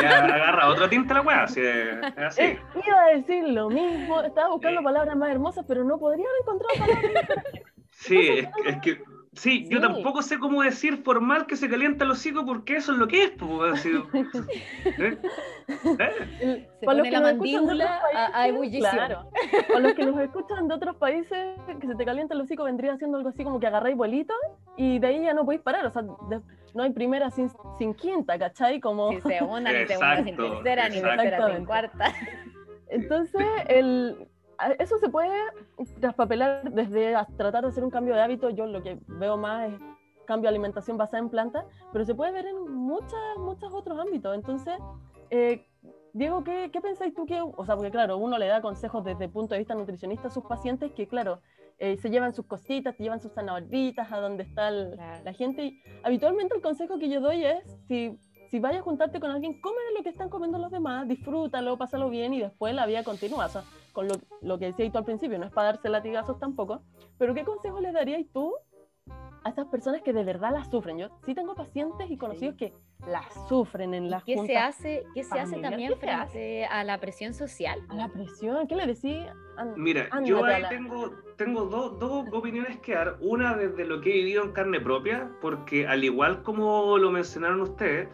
[0.00, 1.60] ya agarra otro tinte la weá, así,
[2.16, 2.42] así.
[2.42, 6.40] Eh, iba a decir lo mismo, estaba buscando palabras más hermosas, pero no podría haber
[6.42, 7.44] encontrado palabras.
[7.90, 9.02] Sí, es, es que
[9.40, 12.98] Sí, yo tampoco sé cómo decir formal que se calienta el hocico porque eso es
[12.98, 13.30] lo que es.
[13.30, 14.04] Pues, ¿Eh?
[14.98, 16.68] ¿Eh?
[16.78, 18.02] Se Para pone la mandíbula
[18.34, 18.92] a, ebullición.
[18.92, 19.30] Claro.
[19.68, 22.98] Para los que nos escuchan de otros países, que se te calienta el hocico vendría
[22.98, 24.34] siendo algo así como que agarráis vuelito
[24.76, 25.86] y de ahí ya no podéis parar.
[25.86, 28.78] O sea, no hay primera sin, sin, quinta, ¿cachai?
[28.78, 29.08] Como...
[29.08, 32.12] Sin segunda, ni segunda sin tercera, ni tercera sin cuarta.
[32.90, 34.28] Entonces, el,
[34.78, 35.34] eso se puede
[36.00, 38.50] traspapelar desde tratar de hacer un cambio de hábito.
[38.50, 39.80] Yo lo que veo más es
[40.26, 44.34] cambio de alimentación basada en plantas, pero se puede ver en muchas, muchos otros ámbitos.
[44.34, 44.74] Entonces,
[45.30, 45.66] eh,
[46.12, 49.24] Diego, ¿qué, ¿qué, pensáis tú que, o sea, porque claro, uno le da consejos desde
[49.24, 51.40] el punto de vista nutricionista a sus pacientes que, claro,
[51.78, 55.64] eh, se llevan sus cositas, te llevan sus zanahoritas a donde está la gente.
[55.64, 58.18] Y habitualmente el consejo que yo doy es, si,
[58.50, 61.78] si vayas a juntarte con alguien, come de lo que están comiendo los demás, disfrútalo,
[61.78, 63.46] pásalo bien y después la vida continúa.
[63.46, 66.38] O sea, con lo, lo que decías tú al principio, no es para darse latigazos
[66.38, 66.82] tampoco,
[67.18, 68.54] pero ¿qué consejo le darías tú
[69.44, 70.98] a esas personas que de verdad las sufren.
[70.98, 72.72] Yo sí tengo pacientes y conocidos que
[73.06, 77.32] las sufren en las ¿Qué se hace, qué se hace también frente a la presión
[77.32, 77.80] social?
[77.88, 79.34] A la presión, ¿qué le decía?
[79.76, 83.16] Mira, yo ahí tengo, tengo dos opiniones que dar.
[83.20, 87.60] Una desde lo que he vivido en carne propia, porque al igual como lo mencionaron
[87.62, 88.08] ustedes,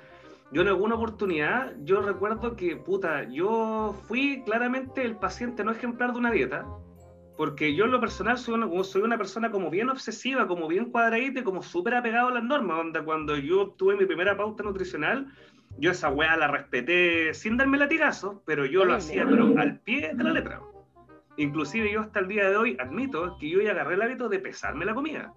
[0.53, 6.13] yo en alguna oportunidad, yo recuerdo que, puta, yo fui claramente el paciente no ejemplar
[6.13, 6.65] de una dieta,
[7.37, 10.91] porque yo en lo personal soy una, soy una persona como bien obsesiva, como bien
[10.91, 12.79] cuadradita y como súper apegado a las normas.
[12.79, 15.27] Donde cuando yo obtuve mi primera pauta nutricional,
[15.79, 20.13] yo esa weá la respeté sin darme latigazos, pero yo lo hacía pero al pie
[20.15, 20.61] de la letra.
[21.37, 24.39] Inclusive yo hasta el día de hoy admito que yo ya agarré el hábito de
[24.39, 25.35] pesarme la comida,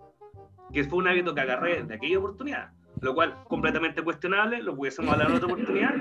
[0.71, 5.11] que fue un hábito que agarré de aquella oportunidad lo cual completamente cuestionable, lo pudiésemos
[5.13, 5.93] hablar en otra oportunidad,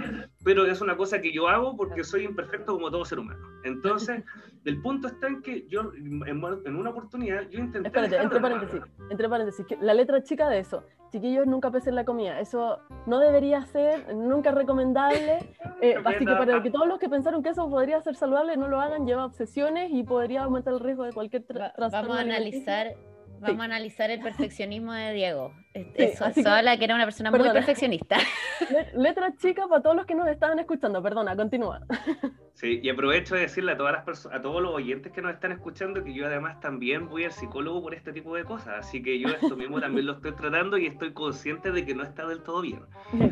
[0.44, 3.46] pero es una cosa que yo hago porque soy imperfecto como todo ser humano.
[3.64, 4.22] Entonces,
[4.64, 7.88] el punto está en que yo, en, una oportunidad, yo intenté...
[7.88, 8.80] Espérate, entre paréntesis,
[9.10, 13.64] entre paréntesis, la letra chica de eso, chiquillos nunca pesen la comida, eso no debería
[13.66, 15.38] ser, nunca recomendable,
[15.80, 18.68] eh, así que para que todos los que pensaron que eso podría ser saludable, no
[18.68, 21.88] lo hagan, lleva obsesiones y podría aumentar el riesgo de cualquier trastorno.
[21.90, 22.94] Vamos a analizar
[23.40, 25.54] Vamos a analizar el perfeccionismo de Diego.
[25.74, 28.16] Eso, habla que era una persona muy perfeccionista.
[28.94, 31.80] Letra chica para todos los que nos estaban escuchando, perdona, continúa.
[32.58, 35.32] Sí, y aprovecho de decirle a todas las personas, a todos los oyentes que nos
[35.32, 39.00] están escuchando que yo además también voy al psicólogo por este tipo de cosas, así
[39.00, 42.26] que yo esto mismo también lo estoy tratando y estoy consciente de que no está
[42.26, 42.80] del todo bien.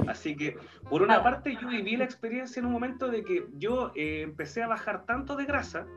[0.07, 0.57] Así que,
[0.89, 4.63] por una parte, yo viví la experiencia en un momento de que yo eh, empecé
[4.63, 5.89] a bajar tanto de grasa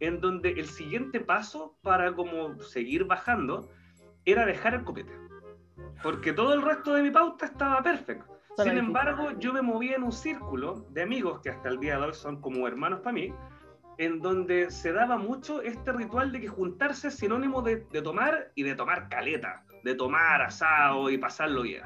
[0.00, 3.70] en donde el siguiente paso para como seguir bajando
[4.24, 5.12] era dejar el copete.
[6.02, 8.36] Porque todo el resto de mi pauta estaba perfecto.
[8.58, 12.06] Sin embargo, yo me movía en un círculo de amigos que hasta el día de
[12.06, 13.32] hoy son como hermanos para mí,
[13.98, 18.52] en donde se daba mucho este ritual de que juntarse es sinónimo de, de tomar
[18.54, 21.82] y de tomar caleta, de tomar asado y pasarlo bien.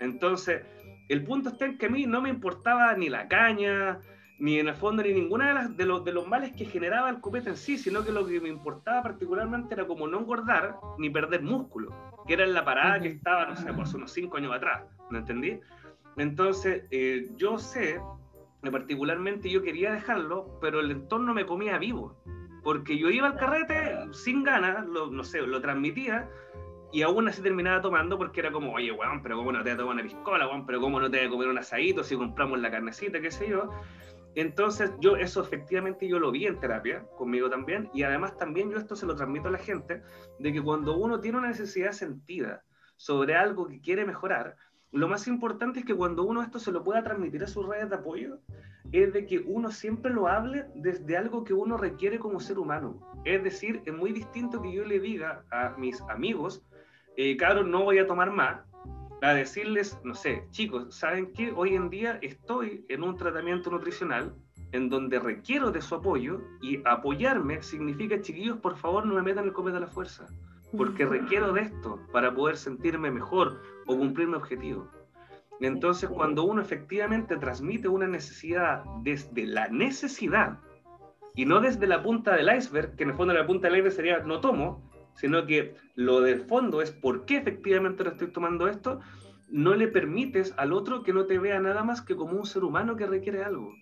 [0.00, 0.62] Entonces,
[1.08, 3.98] el punto está en que a mí no me importaba ni la caña,
[4.42, 7.08] ni en el fondo ni ninguna de, las, de, los, de los males que generaba
[7.08, 10.78] el copete en sí, sino que lo que me importaba particularmente era como no engordar
[10.98, 11.94] ni perder músculo,
[12.26, 14.82] que era en la parada que estaba, no sé, por pues, unos cinco años atrás,
[15.10, 15.60] ¿me entendí?
[16.16, 18.00] Entonces, eh, yo sé
[18.64, 22.16] que particularmente yo quería dejarlo, pero el entorno me comía vivo,
[22.64, 26.28] porque yo iba al carrete sin ganas, lo, no sé, lo transmitía,
[26.90, 29.74] y aún así terminaba tomando porque era como, oye, weón, pero cómo no te voy
[29.74, 32.16] a tomar una piscola, weón, pero cómo no te voy a comer un asadito si
[32.16, 33.70] compramos la carnecita, qué sé yo.
[34.34, 38.78] Entonces, yo eso efectivamente yo lo vi en terapia conmigo también y además también yo
[38.78, 40.02] esto se lo transmito a la gente
[40.38, 42.64] de que cuando uno tiene una necesidad sentida
[42.96, 44.56] sobre algo que quiere mejorar,
[44.90, 47.88] lo más importante es que cuando uno esto se lo pueda transmitir a sus redes
[47.88, 48.40] de apoyo,
[48.92, 53.00] es de que uno siempre lo hable desde algo que uno requiere como ser humano.
[53.24, 56.62] Es decir, es muy distinto que yo le diga a mis amigos,
[57.16, 58.66] eh, claro, no voy a tomar más,
[59.22, 61.52] a decirles, no sé, chicos, ¿saben qué?
[61.54, 64.34] Hoy en día estoy en un tratamiento nutricional
[64.72, 69.44] en donde requiero de su apoyo y apoyarme significa, chiquillos, por favor no me metan
[69.44, 70.26] el copete a la fuerza,
[70.76, 74.88] porque requiero de esto para poder sentirme mejor o cumplir mi objetivo.
[75.60, 80.58] Entonces, cuando uno efectivamente transmite una necesidad desde la necesidad
[81.36, 83.94] y no desde la punta del iceberg, que en el fondo la punta del iceberg
[83.94, 88.68] sería no tomo, sino que lo de fondo es por qué efectivamente lo estoy tomando
[88.68, 89.00] esto,
[89.50, 92.64] no le permites al otro que no te vea nada más que como un ser
[92.64, 93.74] humano que requiere algo.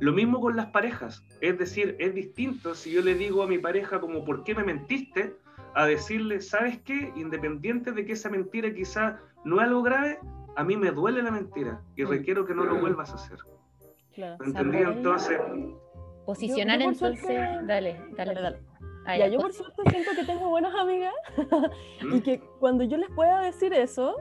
[0.00, 3.58] Lo mismo con las parejas, es decir, es distinto si yo le digo a mi
[3.58, 5.34] pareja como ¿por qué me mentiste?
[5.74, 7.12] a decirle, ¿sabes qué?
[7.14, 10.18] Independiente de que esa mentira quizá no es algo grave,
[10.56, 12.08] a mí me duele la mentira y mm.
[12.08, 13.38] requiero que no lo vuelvas a hacer.
[14.12, 14.44] Claro.
[14.44, 14.78] ¿Entendí?
[14.78, 15.38] Entonces...
[16.26, 17.22] Posicionar entonces...
[17.66, 18.58] Dale, dale, dale.
[19.08, 21.14] Ah, ya, yo por suerte siento que tengo buenas amigas
[22.12, 24.16] y que cuando yo les pueda decir eso,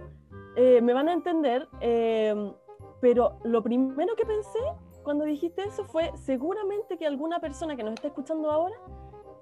[0.55, 1.67] eh, me van a entender.
[1.81, 2.53] Em,
[3.01, 4.59] pero lo primero que pensé
[5.03, 8.77] cuando dijiste eso fue seguramente que alguna persona que nos está escuchando ahora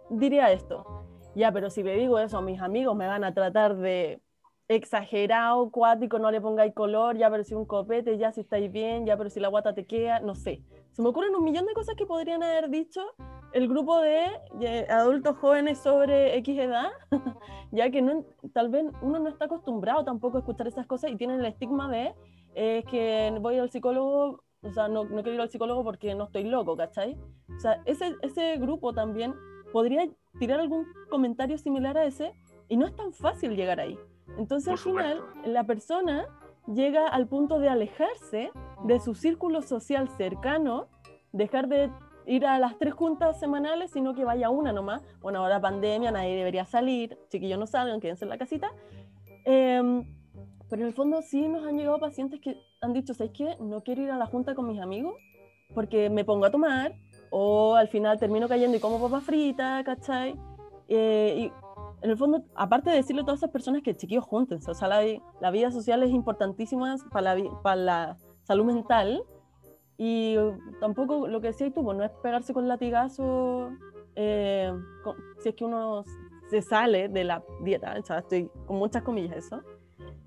[0.10, 1.06] diría esto.
[1.36, 4.22] Ya, pero si le digo eso a mis amigos me van a tratar de
[4.68, 9.06] exagerado, cuático, no le pongáis color, ya pero si un copete, ya si estáis bien,
[9.06, 10.64] ya pero si la guata te queda, no sé.
[10.94, 13.02] Se me ocurren un millón de cosas que podrían haber dicho
[13.56, 16.92] el grupo de, adultos jóvenes sobre X edad,
[17.72, 21.16] ya que no, tal vez uno no está acostumbrado tampoco a escuchar esas cosas y
[21.16, 22.14] tienen el estigma de
[22.54, 26.26] eh, que voy al psicólogo, o sea, no, no, quiero ir al psicólogo porque no
[26.26, 27.18] estoy loco, ¿cachai?
[27.56, 29.34] O sea, ese, ese grupo también
[29.72, 30.06] podría
[30.38, 32.34] tirar algún comentario similar a ese
[32.68, 33.98] y no es tan fácil llegar ahí.
[34.38, 36.28] Entonces al final la persona
[36.68, 38.52] llega al punto de alejarse
[38.84, 40.88] de su círculo social cercano,
[41.32, 41.90] dejar de
[42.28, 45.02] ir a las tres juntas semanales, sino que vaya una nomás.
[45.22, 48.72] Bueno, ahora pandemia, nadie debería salir, chiquillos no salgan, quédense en la casita.
[49.46, 50.04] Em,
[50.70, 53.56] pero en el fondo sí nos han llegado pacientes que han dicho, ¿sabes qué?
[53.60, 55.16] No quiero ir a la junta con mis amigos
[55.74, 56.94] porque me pongo a tomar
[57.30, 60.36] o al final termino cayendo y como papa frita, ¿cachai?
[60.88, 61.52] Eh, y
[62.02, 64.88] en el fondo, aparte de decirle a todas esas personas que chiquillos júntense, o sea,
[64.88, 65.02] la,
[65.42, 69.24] la vida social es importantísima para la, para la salud mental,
[69.98, 70.38] y
[70.80, 73.72] tampoco lo que decías tú, pues no es pegarse con latigazo
[74.16, 74.72] eh,
[75.40, 76.04] si es que uno
[76.50, 79.62] se sale de la dieta, o sea, estoy con muchas comillas eso.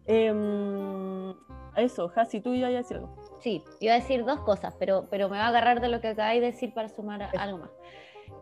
[0.07, 1.35] Eh,
[1.77, 3.15] eso, Hasi, tú ibas a decir algo.
[3.41, 6.09] Sí, iba a decir dos cosas, pero, pero me va a agarrar de lo que
[6.09, 7.71] acabáis de decir para sumar algo más.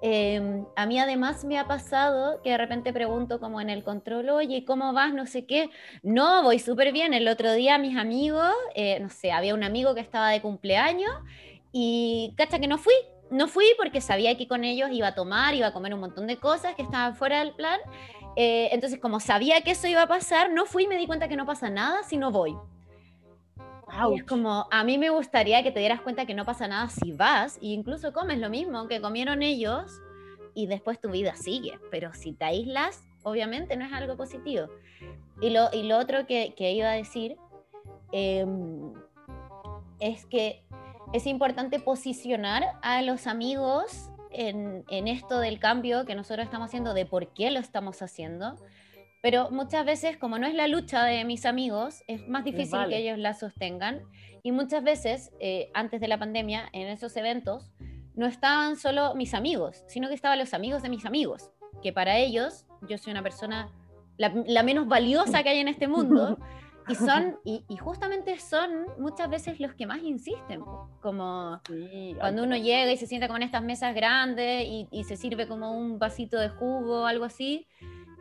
[0.02, 4.28] Em, a mí además me ha pasado que de repente pregunto como en el control,
[4.30, 5.14] oye, ¿cómo vas?
[5.14, 5.70] No sé qué.
[6.02, 7.14] No, voy súper bien.
[7.14, 11.12] El otro día mis amigos, eh, no sé, había un amigo que estaba de cumpleaños
[11.72, 12.94] y cacha que no fui.
[13.30, 16.26] No fui porque sabía que con ellos iba a tomar, iba a comer un montón
[16.26, 17.80] de cosas que estaban fuera del plan.
[18.37, 21.26] Eh, entonces, como sabía que eso iba a pasar, no fui y me di cuenta
[21.26, 22.54] que no pasa nada si no voy.
[24.14, 27.12] Es como, a mí me gustaría que te dieras cuenta que no pasa nada si
[27.12, 30.01] vas e incluso comes lo mismo que comieron ellos
[30.55, 31.79] y después tu vida sigue.
[31.90, 34.68] Pero si te aíslas, obviamente no es algo positivo.
[35.40, 37.37] Y lo, y lo otro que, que iba a decir
[38.12, 38.92] em,
[40.01, 40.64] es que
[41.12, 46.94] es importante posicionar a los amigos en, en, esto del cambio que nosotros estamos haciendo,
[46.94, 48.57] de por qué lo estamos haciendo.
[49.22, 52.98] Pero muchas veces, como no es la lucha de mis amigos, es más difícil que
[52.98, 54.02] ellos la sostengan.
[54.42, 57.72] Y muchas veces, eh, antes de la pandemia, en esos eventos,
[58.14, 61.50] no estaban solo mis amigos, sino que estaban los amigos de mis amigos,
[61.83, 63.70] que para ellos yo soy una persona
[64.16, 66.38] la, menos valiosa que hay en este mundo.
[66.88, 70.62] Y son, y, justamente son muchas veces los que más insisten,
[71.00, 71.61] como
[72.18, 75.98] cuando uno llega y se sienta con estas mesas grandes y, se sirve como un
[75.98, 77.66] vasito de jugo o algo así,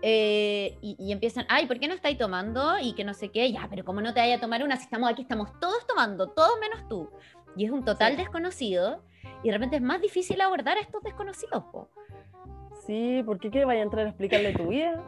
[0.02, 2.78] eh, y, y, empiezan, ay, ¿por qué no estáis tomando?
[2.80, 4.84] Y que no sé qué, ya, pero como no te vaya a tomar una, si
[4.84, 7.10] estamos aquí, estamos todos tomando, todos menos tú.
[7.56, 9.02] Y es un total desconocido
[9.44, 11.64] y de repente es más difícil abordar a estos desconocidos.
[12.86, 15.04] Sí, porque qué vaya a entrar a explicarle tu vida?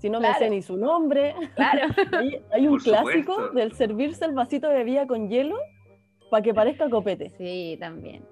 [0.00, 1.34] Si no me sé ni su nombre.
[1.54, 1.88] Claro.
[2.52, 5.56] hay, un clásico del servirse el vasito de bebida con hielo
[6.30, 7.30] para que parezca copete.
[7.30, 8.24] Sí, también.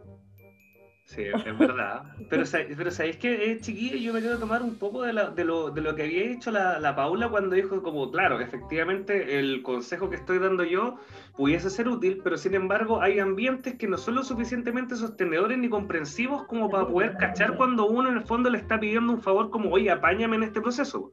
[1.11, 2.05] Sí, es verdad.
[2.29, 2.45] Pero,
[2.77, 5.81] pero ¿sabéis que, eh, chiquillo, yo me quiero tomar un poco de, de, lo, de
[5.81, 10.15] lo que había dicho la, la, Paula cuando dijo como, claro, efectivamente el consejo que
[10.15, 11.01] estoy dando yo
[11.37, 15.69] pudiese ser útil, pero sin embargo hay ambientes que no son lo suficientemente sostenedores ni
[15.69, 19.51] comprensivos como para poder cachar cuando uno en el fondo le está pidiendo un favor
[19.51, 21.13] como, oye, apáñame en este proceso.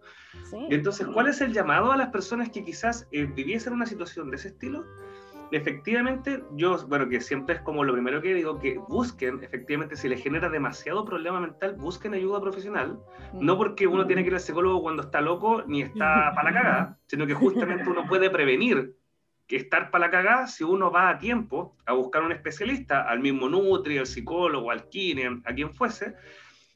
[0.70, 4.36] Entonces, ¿cuál es el llamado a las personas que quizás eh, viviesen una situación de
[4.36, 4.86] ese estilo?
[5.52, 10.08] Efectivamente, yo, bueno, que siempre es como lo primero que digo, que busquen, efectivamente, si
[10.10, 13.00] les genera demasiado problema mental, busquen ayuda profesional,
[13.34, 16.62] no porque uno tiene que ir al psicólogo cuando está loco ni está para la
[16.62, 18.96] cagada, sino que justamente uno puede prevenir
[19.48, 23.22] que estar para la cagada si uno va a tiempo a buscar un especialista, al
[23.22, 26.16] mismo Nutri, al psicólogo, al kine, a quien fuese,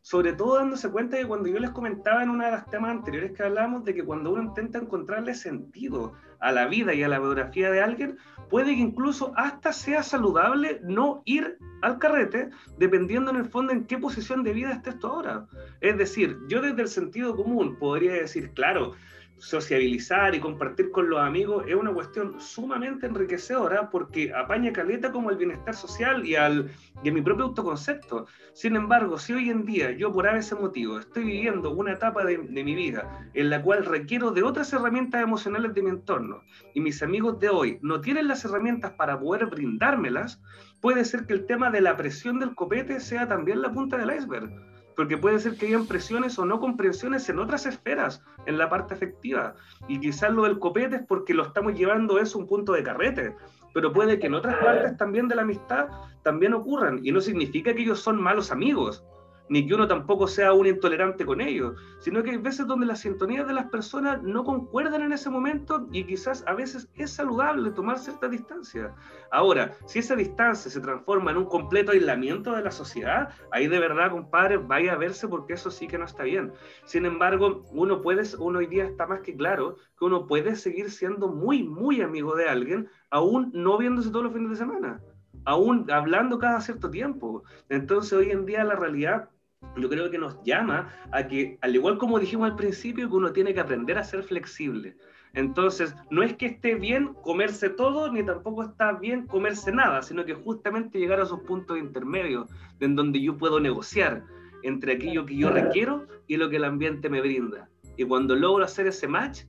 [0.02, 3.32] sobre todo dándose cuenta de cuando yo les comentaba en uno de los temas anteriores
[3.34, 7.20] que hablábamos, de que cuando uno intenta encontrarle sentido a la vida y a la
[7.20, 8.18] biografía de alguien,
[8.50, 13.86] puede que incluso hasta sea saludable no ir al carrete, dependiendo en el fondo en
[13.86, 15.46] qué posición de vida estés tú ahora.
[15.82, 18.94] Es decir, yo desde el sentido común podría decir, claro,
[19.42, 25.32] sociabilizar y compartir con los amigos es una cuestión sumamente enriquecedora porque apaña caleta como
[25.32, 26.70] el bienestar social y, al,
[27.04, 28.28] y a mi propio autoconcepto.
[28.54, 32.38] Sin embargo, si hoy en día yo por ese motivo estoy viviendo una etapa de,
[32.38, 36.44] de mi vida en la cual requiero de otras herramientas emocionales de mi entorno
[36.76, 40.40] y mis amigos de hoy no tienen las herramientas para poder brindármelas,
[40.82, 44.16] puede ser que el tema de la presión del copete sea también la punta del
[44.16, 48.70] iceberg porque puede ser que hayan presiones o no comprensiones en otras esferas, en la
[48.70, 49.56] parte afectiva.
[49.88, 52.84] Y quizás lo del copete es porque lo estamos llevando eso a un punto de
[52.84, 53.36] carrete,
[53.74, 55.88] pero puede que en otras partes también de la amistad
[56.24, 57.00] también ocurran.
[57.04, 59.04] Y no significa que ellos son malos amigos,
[59.52, 63.02] ni que uno tampoco sea un intolerante con ellos, sino que hay veces donde las
[63.02, 67.70] sintonías de las personas no concuerdan en ese momento y quizás a veces es saludable
[67.72, 68.96] tomar cierta distancia.
[69.30, 73.78] Ahora, si esa distancia se transforma en un completo aislamiento de la sociedad, ahí de
[73.78, 76.54] verdad, compadre, vaya a verse porque eso sí que no está bien.
[76.86, 80.90] Sin embargo, uno puede, uno hoy día está más que claro que uno puede seguir
[80.90, 85.02] siendo muy, muy amigo de alguien, aún no viéndose todos los fines de semana
[85.46, 87.44] aún hablando cada cierto tiempo.
[87.70, 89.30] Entonces hoy en día la realidad
[89.78, 93.32] yo creo que nos llama a que, al igual como dijimos al principio, que uno
[93.32, 94.96] tiene que aprender a ser flexible.
[95.34, 100.26] Entonces, no es que esté bien comerse todo, ni tampoco está bien comerse nada, sino
[100.26, 102.50] que justamente llegar a esos puntos intermedios
[102.82, 104.24] en donde yo puedo negociar
[104.64, 107.70] entre aquello que yo requiero y lo que el ambiente me brinda.
[107.98, 109.44] Y cuando logro hacer ese match,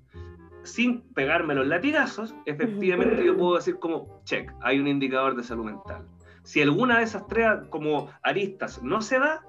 [0.62, 5.64] sin pegarme los latigazos, efectivamente yo puedo decir como, check, hay un indicador de salud
[5.64, 6.06] mental.
[6.44, 9.44] Si alguna de esas tres como aristas no se da,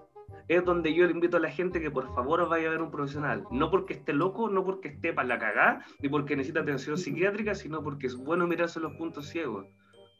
[0.47, 2.91] es donde yo le invito a la gente que por favor vaya a ver un
[2.91, 3.43] profesional.
[3.51, 7.55] No porque esté loco, no porque esté para la cagada, ni porque necesita atención psiquiátrica,
[7.55, 9.65] sino porque es bueno mirarse los puntos ciegos.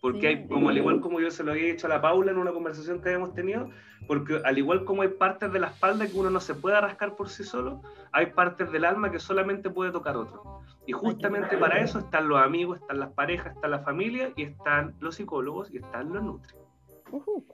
[0.02, 2.38] Porque hay, como al igual como yo se lo había dicho a la Paula en
[2.38, 3.70] una conversación que habíamos tenido,
[4.06, 7.16] porque al igual como hay partes de la espalda que uno no se puede rascar
[7.16, 10.62] por sí solo, hay partes del alma que solamente puede tocar otro.
[10.86, 14.94] Y justamente para eso están los amigos, están las parejas, está la familia y están
[15.00, 16.22] los psicólogos y están los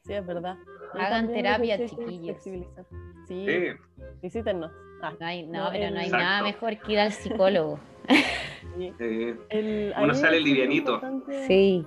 [0.05, 0.57] sí, es verdad.
[0.93, 2.37] Hagan terapia, chiquillos.
[3.27, 3.47] Sí,
[4.21, 4.71] visítenos.
[5.01, 7.79] Ah, no, hay, no, pero no hay nada mejor que ir al psicólogo.
[8.77, 9.35] Sí.
[9.97, 11.01] uno sale livianito.
[11.47, 11.85] Sí.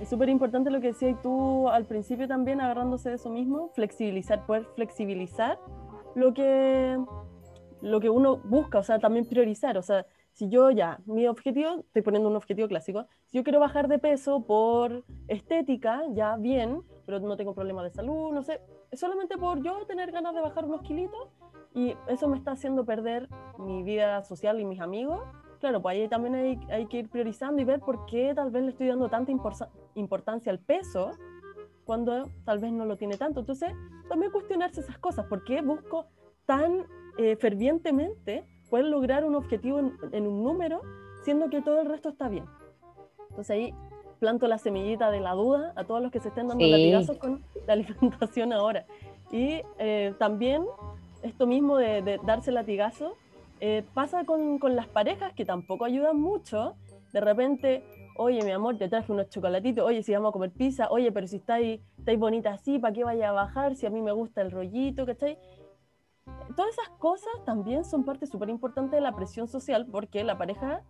[0.00, 4.44] Es súper importante lo que decías tú al principio también, agarrándose de eso mismo, flexibilizar,
[4.46, 5.58] poder flexibilizar
[6.14, 6.98] lo que,
[7.80, 11.80] lo que uno busca, o sea, también priorizar, o sea, si yo ya, mi objetivo,
[11.80, 16.82] estoy poniendo un objetivo clásico, si yo quiero bajar de peso por estética, ya bien,
[17.06, 18.60] pero no tengo problemas de salud, no sé,
[18.92, 21.28] solamente por yo tener ganas de bajar unos kilitos
[21.72, 23.28] y eso me está haciendo perder
[23.58, 25.22] mi vida social y mis amigos,
[25.60, 28.64] claro, pues ahí también hay, hay, que ir priorizando y ver por qué tal vez
[28.64, 29.32] le estoy dando tanta
[29.94, 31.12] importancia al peso
[31.84, 33.40] cuando tal vez no lo tiene tanto.
[33.40, 33.72] Entonces,
[34.08, 36.06] también cuestionarse esas cosas, ¿por qué busco
[36.44, 36.86] tan
[37.18, 40.82] eh, fervientemente poder lograr un objetivo en, un número,
[41.22, 42.44] siendo que todo el resto está bien.
[43.30, 43.74] Entonces ahí
[44.18, 47.42] planto la semillita de la duda a todos los que se estén dando latigazos con
[47.66, 48.86] la alimentación ahora.
[49.30, 50.64] Y eh, también
[51.22, 53.16] esto mismo de, darse latigazo
[53.60, 56.74] eh, pasa con, con, las parejas que tampoco ayudan mucho.
[57.12, 57.82] De repente,
[58.16, 61.26] oye, mi amor, te traje unos chocolatitos, oye, si vamos a comer pizza, oye, pero
[61.26, 63.76] si estáis, estáis bonita así, ¿para qué vaya a bajar?
[63.76, 65.38] Si a mí me gusta el rollito, ¿cachai?
[66.56, 70.82] Todas esas cosas también son parte súper importante de la presión social porque la pareja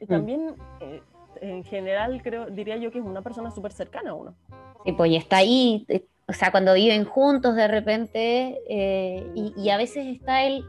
[0.00, 0.08] eh, mm.
[0.08, 1.02] también eh,
[1.40, 4.34] en general creo diría yo que es una persona súper cercana a uno.
[4.84, 8.60] Sí, pues y está ahí, eh, o sea, cuando viven juntos de repente
[9.34, 10.64] y, a veces está él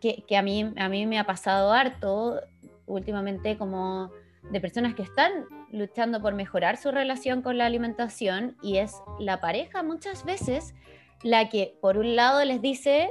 [0.00, 2.40] que, que, a, mí, a mí me ha pasado harto
[2.86, 4.10] últimamente como
[4.50, 5.32] de personas que están
[5.70, 10.74] luchando por mejorar su relación con la alimentación y es la pareja muchas veces
[11.22, 13.10] la que por un lado les dice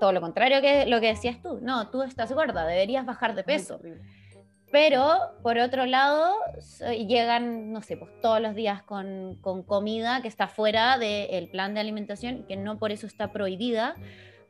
[0.00, 3.44] todo lo contrario que lo que decías tú, no, tú estás gorda, deberías bajar de
[3.44, 3.80] peso.
[4.70, 6.34] Pero por otro lado,
[7.06, 11.74] llegan, no sé, pues todos los días con, con comida que está fuera del plan
[11.74, 13.94] de alimentación, que no por eso está prohibida,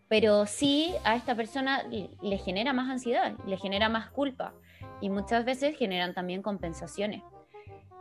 [0.08, 4.54] pero sí a esta persona le genera más ansiedad, le genera más culpa
[5.00, 7.22] y muchas veces generan también compensaciones.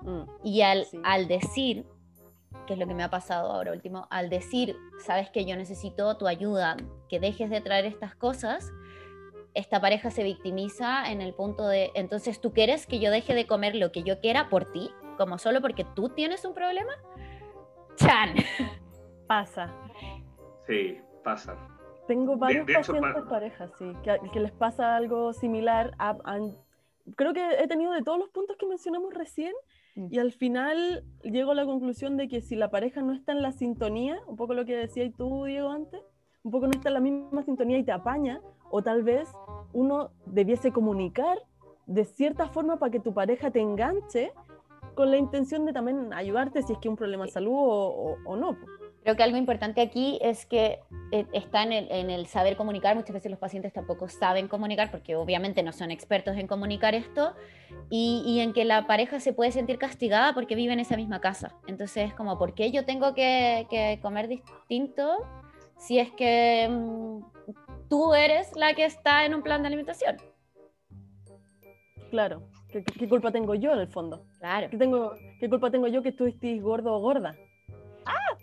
[0.01, 1.85] Mm, y al, al decir
[2.67, 6.17] que es lo que me ha pasado ahora último, al decir, sabes que yo necesito
[6.17, 6.77] tu ayuda,
[7.09, 8.71] que dejes de traer estas cosas,
[9.53, 13.45] esta pareja se victimiza en el punto de, entonces tú quieres que yo deje de
[13.45, 16.93] comer lo que yo quiera por ti, como solo porque tú tienes un problema.
[17.95, 18.33] Chan.
[19.27, 19.73] Pasa.
[20.67, 21.57] Sí, pasa.
[22.07, 25.95] Tengo varios pacientes parejas, sí, que, les pasa algo similar.
[27.15, 29.53] creo que he tenido de todos los puntos que mencionamos recién.
[29.95, 33.41] Y al final llego a la conclusión de que si la pareja no está en
[33.41, 36.01] la sintonía, un poco lo que decías tú, Diego, antes,
[36.43, 38.41] un poco no está en la misma sintonía y te apaña,
[38.71, 39.29] o tal vez
[39.71, 41.37] uno debiese comunicar
[41.85, 44.31] de cierta forma para que tu pareja te enganche
[44.95, 48.17] con la intención de también ayudarte si es que hay un problema de salud o,
[48.25, 48.57] o, no.
[49.03, 50.79] Creo que algo importante aquí es que
[51.11, 52.95] eh, está en el, en el, saber comunicar.
[52.95, 57.35] Muchas veces los pacientes tampoco saben comunicar porque obviamente no son expertos en comunicar esto
[57.89, 61.19] y, y, en que la pareja se puede sentir castigada porque vive en esa misma
[61.19, 61.53] casa.
[61.67, 65.17] Entonces es como, ¿por qué yo tengo que, que comer distinto
[65.77, 67.19] si es que mm,
[67.89, 70.15] tú eres la que está en un plan de alimentación?
[72.09, 74.25] Claro, ¿qué, qué culpa tengo yo en el fondo?
[74.39, 74.69] Claro.
[74.69, 77.35] ¿Qué, tengo, ¿Qué culpa tengo yo que tú estés gordo o gorda?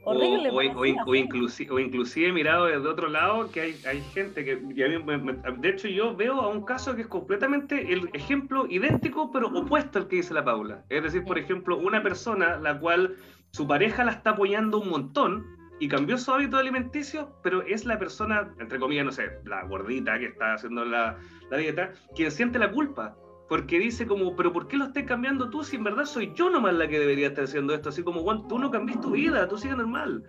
[0.04, 0.50] Horrible.
[0.50, 5.68] O, o, inclusive, o, inclusive, mirado desde otro lado, que hay, hay gente que, de
[5.68, 10.08] hecho yo veo a un caso que es completamente el ejemplo idéntico, pero opuesto al
[10.08, 10.84] que dice la Paula.
[10.88, 13.16] Es decir, por ejemplo, una persona la cual
[13.50, 15.44] su pareja la está apoyando un montón
[15.80, 20.18] y cambió su hábito alimenticio, pero es la persona, entre comillas, no sé, la gordita
[20.18, 21.18] que está haciendo la,
[21.50, 23.16] la dieta, quien siente la culpa
[23.50, 26.50] porque dice como, pero ¿por qué lo estás cambiando tú si en verdad soy yo
[26.50, 27.88] nomás la que debería estar haciendo esto?
[27.88, 30.22] Así como, Juan, tú no cambias tu vida, tú sigues normal.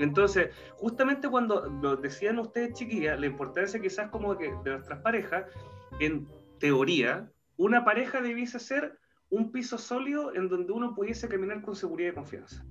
[0.00, 5.44] Entonces, justamente cuando lo decían ustedes, chiquillas, la importancia quizás como que de nuestras parejas,
[6.00, 6.26] en
[6.58, 8.98] teoría, una pareja debiese ser
[9.30, 12.66] un piso sólido en donde uno pudiese caminar con seguridad y confianza.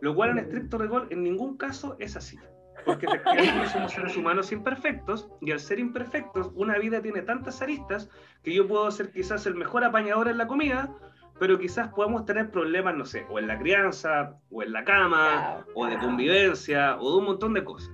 [0.00, 2.38] Lo cual en estricto rigor en ningún caso es así
[2.84, 8.08] porque efectivamente somos seres humanos imperfectos y al ser imperfectos una vida tiene tantas aristas
[8.42, 10.90] que yo puedo ser quizás el mejor apañador en la comida,
[11.38, 15.64] pero quizás podamos tener problemas, no sé, o en la crianza, o en la cama,
[15.74, 17.90] o de convivencia, o de un montón de cosas.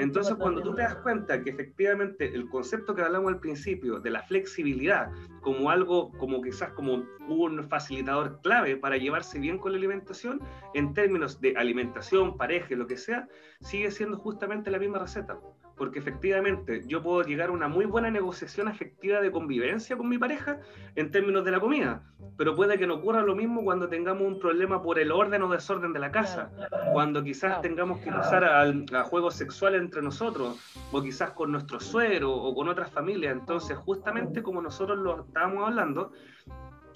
[0.00, 4.10] Entonces, cuando tú te das cuenta que efectivamente el concepto que hablamos al principio de
[4.10, 5.10] la flexibilidad
[5.42, 10.40] como algo, como quizás como un facilitador clave para llevarse bien con la alimentación,
[10.74, 13.28] en términos de alimentación, pareja, lo que sea,
[13.60, 15.38] sigue siendo justamente la misma receta
[15.80, 20.18] porque efectivamente yo puedo llegar a una muy buena negociación afectiva de convivencia con mi
[20.18, 20.60] pareja
[20.94, 22.02] en términos de la comida,
[22.36, 25.48] pero puede que no ocurra lo mismo cuando tengamos un problema por el orden o
[25.48, 26.50] desorden de la casa,
[26.92, 30.58] cuando quizás tengamos que pasar a, a juegos sexuales entre nosotros,
[30.92, 33.32] o quizás con nuestro suero o con otras familias.
[33.32, 36.12] Entonces, justamente como nosotros lo estábamos hablando,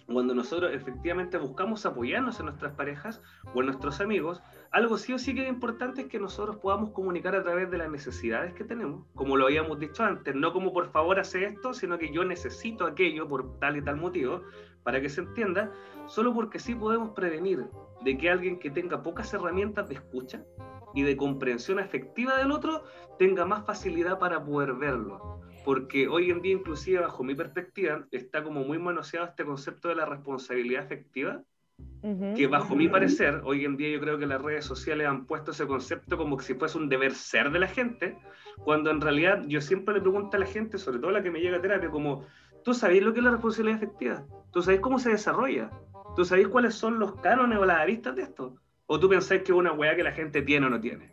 [0.06, 3.22] cuando nosotros efectivamente buscamos apoyarnos en nuestras parejas
[3.54, 6.90] o en nuestros amigos, algo sí o sí que es importante es que nosotros podamos
[6.90, 10.72] comunicar a través de las necesidades que tenemos, como lo habíamos dicho antes, no como
[10.72, 14.42] por favor hace esto, sino que yo necesito aquello por tal y tal motivo,
[14.82, 15.72] para que se entienda,
[16.06, 17.66] solo porque sí podemos prevenir
[18.02, 20.44] de que alguien que tenga pocas herramientas de escucha
[20.94, 22.84] y de comprensión afectiva del otro
[23.18, 28.44] tenga más facilidad para poder verlo porque hoy en día, inclusive bajo mi perspectiva, está
[28.44, 31.42] como muy manoseado este concepto de la responsabilidad afectiva,
[32.36, 35.52] que bajo mi parecer, hoy en día yo creo que las redes sociales han puesto
[35.52, 38.18] ese concepto como si fuese un deber ser de la gente,
[38.58, 41.40] cuando en realidad yo siempre le pregunto a la gente, sobre todo la que me
[41.40, 42.26] llega a terapia, como,
[42.62, 44.26] ¿tú sabes lo que es la responsabilidad afectiva?
[44.52, 45.70] ¿Tú sabes cómo se desarrolla?
[46.14, 48.54] ¿Tú sabes cuáles son los cánones o las aristas de esto?
[48.86, 51.10] ¿O tú pensáis que es una weá que la gente tiene o no tiene?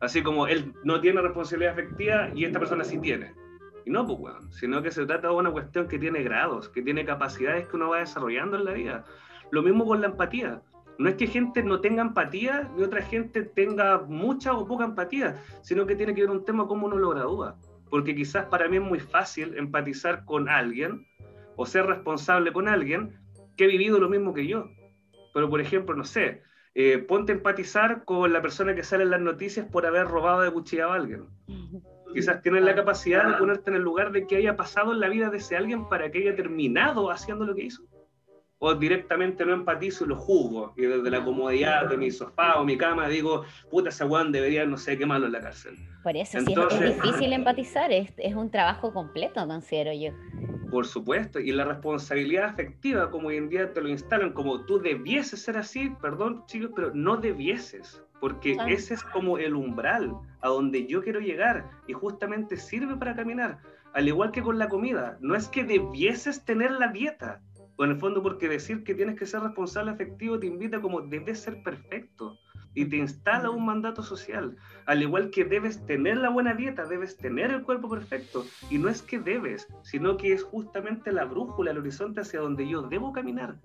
[0.00, 3.34] Así como él no tiene responsabilidad afectiva y esta persona sí tiene
[3.88, 7.04] no, pues, bueno, sino que se trata de una cuestión que tiene grados, que tiene
[7.04, 9.04] capacidades que uno va desarrollando en la vida.
[9.50, 10.62] Lo mismo con la empatía.
[10.98, 15.40] No es que gente no tenga empatía ni otra gente tenga mucha o poca empatía,
[15.62, 17.56] sino que tiene que ver un tema cómo uno lo gradúa.
[17.88, 21.06] Porque quizás para mí es muy fácil empatizar con alguien
[21.56, 23.16] o ser responsable con alguien
[23.56, 24.68] que ha vivido lo mismo que yo.
[25.32, 26.42] Pero, por ejemplo, no sé,
[26.74, 30.42] eh, ponte a empatizar con la persona que sale en las noticias por haber robado
[30.42, 31.26] de cuchilla a alguien.
[32.18, 35.08] Quizás tienes la capacidad de ponerte en el lugar de que haya pasado en la
[35.08, 37.84] vida de ese alguien para que haya terminado haciendo lo que hizo.
[38.58, 40.74] O directamente no empatizo y lo juzgo.
[40.76, 44.66] Y desde la comodidad de mi sofá o mi cama digo, puta, ese weón debería,
[44.66, 45.76] no sé, quemarlo en la cárcel.
[46.02, 50.10] Por eso, sí, es, difícil empatizar, es, es un trabajo completo, considero yo.
[50.70, 54.78] Por supuesto, y la responsabilidad afectiva, como hoy en día te lo instalan, como tú
[54.78, 60.48] debieses ser así, perdón chicos, pero no debieses porque ese es como el umbral a
[60.48, 63.60] donde yo quiero llegar y justamente sirve para caminar,
[63.94, 65.18] al igual que con la comida.
[65.20, 67.40] No es que debieses tener la dieta,
[67.76, 71.00] o en el fondo porque decir que tienes que ser responsable efectivo te invita como
[71.00, 72.36] debes ser perfecto
[72.78, 74.56] y te instala un mandato social.
[74.86, 78.46] Al igual que debes tener la buena dieta, debes tener el cuerpo perfecto.
[78.70, 82.68] Y no es que debes, sino que es justamente la brújula, el horizonte hacia donde
[82.68, 83.56] yo debo caminar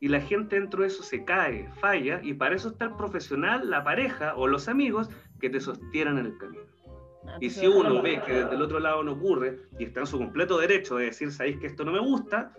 [0.00, 3.70] y la gente dentro de eso se cae, falla, y para eso está el profesional,
[3.70, 6.64] la pareja o los amigos que te sostienen en el camino.
[7.40, 10.18] Y si uno ve que desde el otro lado no ocurre y está en su
[10.18, 12.52] completo derecho de decir, sabéis que esto no me gusta,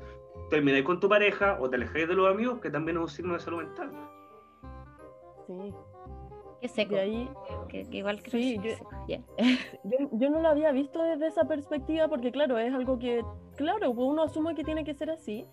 [0.49, 3.33] termináis con tu pareja o te alejáis de los amigos, que también es un signo
[3.33, 3.91] de salud mental.
[5.47, 5.73] Sí.
[6.61, 6.95] Qué seco.
[6.95, 7.29] ahí,
[7.67, 8.57] que, igual sí,
[9.07, 9.17] yo,
[10.11, 13.21] yo, no lo había visto desde esa perspectiva porque, claro, es algo que,
[13.57, 15.45] claro, uno asume que tiene que ser así,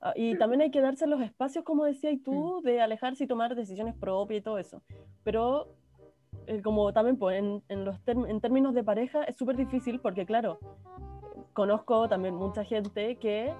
[0.00, 3.54] Ah, y también hay que darse los espacios, como decías tú, de alejarse y tomar
[3.54, 4.82] decisiones propias y todo eso.
[5.24, 5.68] Pero
[6.46, 10.26] eh, como también pues, en, en, los en términos de pareja es súper difícil porque,
[10.26, 10.58] claro,
[11.54, 13.52] conozco también mucha gente que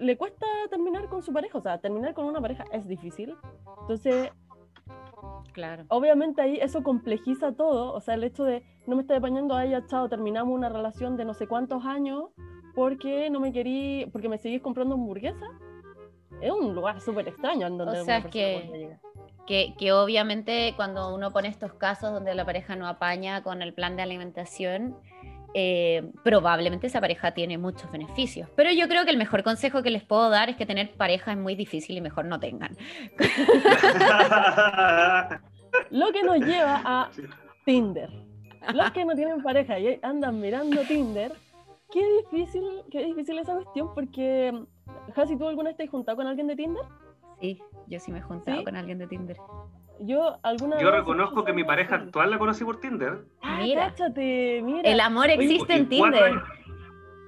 [0.00, 3.34] le cuesta terminar con su pareja, o sea, terminar con una pareja es difícil.
[3.82, 4.30] Entonces,
[5.54, 5.84] claro.
[5.88, 9.64] obviamente ahí eso complejiza todo, o sea, el hecho de no me estoy apañando a
[9.64, 12.24] ella, chao, terminamos una relación de no sé cuántos años
[12.74, 15.46] porque no me querí, porque me seguís comprando hamburguesa.
[16.40, 18.98] Es un lugar súper extraño en donde o sea, que
[19.46, 23.74] que, que, obviamente cuando uno pone estos casos donde la pareja no apaña con el
[23.74, 24.96] plan de alimentación,
[25.54, 28.50] eh, probablemente esa pareja tiene muchos beneficios.
[28.56, 31.32] Pero yo creo que el mejor consejo que les puedo dar es que tener pareja
[31.32, 32.76] es muy difícil y mejor no tengan.
[35.90, 37.10] Lo que nos lleva a
[37.64, 38.10] Tinder.
[38.72, 41.32] Los que no tienen pareja y andan mirando Tinder,
[41.92, 44.52] qué difícil, qué difícil esa cuestión, porque,
[45.14, 46.82] Jasi, ¿tú alguna vez te has juntado con alguien de Tinder?
[47.40, 49.36] Sí, yo sí me he juntado con alguien de Tinder.
[50.00, 53.24] Yo, alguna yo reconozco que mi pareja actual la conocí por Tinder.
[53.42, 54.88] Ah, mira, mira.
[54.88, 56.42] El amor existe en Tinder.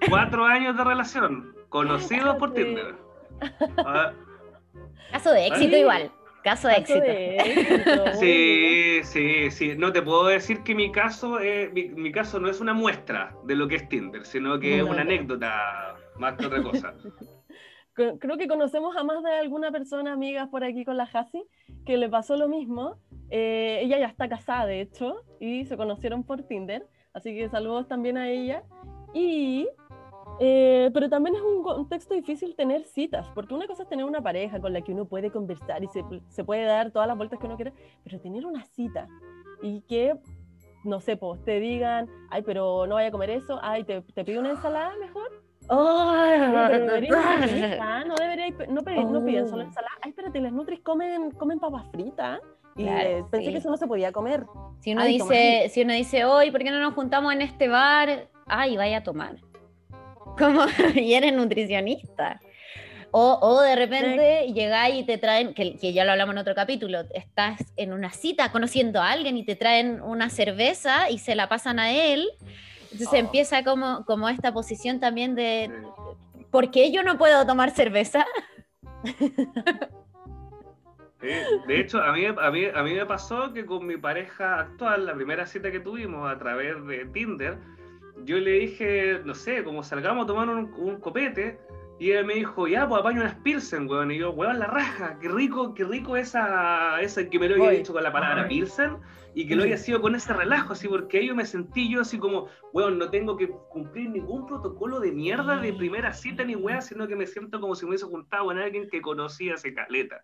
[0.09, 2.95] Cuatro años, de relación, conocidos por Tinder.
[3.85, 4.13] Ah.
[5.13, 6.11] Caso de éxito igual.
[6.43, 8.13] Caso de éxito.
[8.19, 9.75] sí, sí, sí.
[9.77, 11.39] No te puedo decir que mi caso,
[11.73, 15.03] mi, caso no es una muestra de lo que es Tinder, sino que es una
[15.03, 16.95] anécdota más que otra cosa.
[17.97, 21.43] Creo que conocemos a más de alguna persona, amigas por aquí con la Hasi,
[21.87, 22.99] que le pasó lo mismo.
[23.31, 27.89] Eh, ella ya está casada, de hecho, y se conocieron por Tinder, así que saludos
[27.89, 28.65] también a ella.
[29.15, 29.67] Y
[30.39, 34.21] eh, pero también es un contexto difícil tener citas, porque una cosa es tener una
[34.21, 37.39] pareja con la que uno puede conversar y se, se puede dar todas las vueltas
[37.39, 37.73] que uno quiera,
[38.05, 39.09] pero tener una cita
[39.63, 40.19] y que,
[40.85, 44.25] no sé, pues te digan, ay, pero no vaya a comer eso, ay, te, te
[44.25, 45.46] pido una ensalada mejor.
[45.69, 49.67] Oh, no, debería, no, debería, no, no piden solo oh.
[49.67, 49.95] ensalada.
[50.03, 52.41] Ay, espérate, las Nutris comen, comen papas fritas.
[52.77, 52.85] Y
[53.31, 54.45] pensé que eso no se podía comer.
[54.81, 58.29] Si uno, dice, si uno dice, hoy, ¿por qué no nos juntamos en este bar?
[58.47, 59.37] Ay, vaya a tomar
[60.37, 62.41] como, y eres nutricionista.
[63.13, 66.55] O, o, de repente llegáis y te traen, que, que, ya lo hablamos en otro
[66.55, 71.35] capítulo, estás en una cita conociendo a alguien y te traen una cerveza y se
[71.35, 72.29] la pasan a él.
[72.93, 73.17] Entonces oh.
[73.17, 75.71] empieza como, como esta posición también de,
[76.51, 78.25] ¿por qué yo no puedo tomar cerveza?
[81.67, 85.07] de hecho, a mí, a, mí, a mí me pasó que con mi pareja actual,
[85.07, 87.59] la primera cita que tuvimos a través de Tinder,
[88.25, 91.59] yo le dije, no sé, como salgamos a tomar un, copete,
[91.99, 94.11] y él me dijo, ya, pues apaño unas Pilsen, weón.
[94.11, 97.79] Y yo, weón, la raja, qué rico, qué rico esa, esa que me lo había
[97.79, 98.99] dicho con la palabra Pilsen,
[99.37, 102.01] y que lo haya sido con ese relajo, así, porque ahí yo me sentí yo
[102.01, 106.55] así como, weón, no tengo que cumplir ningún protocolo de mierda de primera cita ni
[106.55, 109.75] weón, sino que me siento como si me hubiese juntado con alguien que conocía ese
[109.75, 110.23] caleta.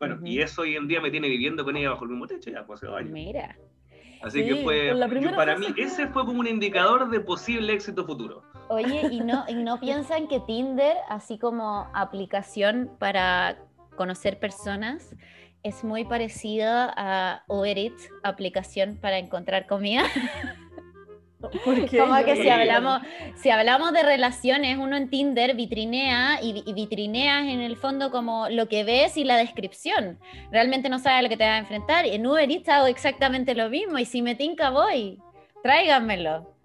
[0.00, 2.50] Bueno, y eso hoy en día me tiene viviendo con ella bajo el mismo techo
[2.50, 3.56] ya, pues se Mira.
[4.22, 4.92] Así que fue,
[5.36, 8.42] para mí ese fue como un indicador de posible éxito futuro.
[8.70, 13.56] Oye, ¿y no, ¿y no piensan que Tinder, así como aplicación para
[13.94, 15.14] conocer personas,
[15.62, 20.04] es muy parecida a Uber Eats, aplicación para encontrar comida?
[21.40, 23.00] Como que si hablamos,
[23.36, 28.48] si hablamos de relaciones, uno en Tinder vitrinea y, y, vitrineas en el fondo como
[28.48, 30.18] lo que ves y la descripción.
[30.50, 32.06] Realmente no sabes a lo que te vas a enfrentar.
[32.06, 35.20] En Uber Eats hago exactamente lo mismo y si me tinca voy,
[35.62, 36.57] tráiganmelo.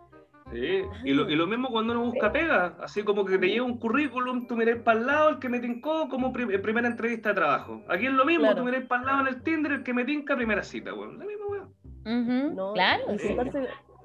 [0.51, 3.65] Sí, y lo, y lo mismo cuando uno busca pega, así como que te lleva
[3.65, 7.35] un currículum, tú miras para el lado, el que me tincó como primera entrevista de
[7.35, 7.81] trabajo.
[7.87, 10.05] Aquí es lo mismo, tú miras para el lado en el Tinder, el que me
[10.05, 11.17] tinca primera cita, weón.
[11.17, 12.73] La misma weón.
[12.73, 13.03] claro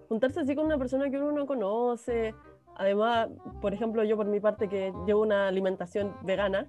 [0.08, 2.34] juntarse así con una persona que uno no conoce.
[2.76, 3.28] Además,
[3.60, 6.66] por ejemplo, yo por mi parte que llevo una alimentación vegana,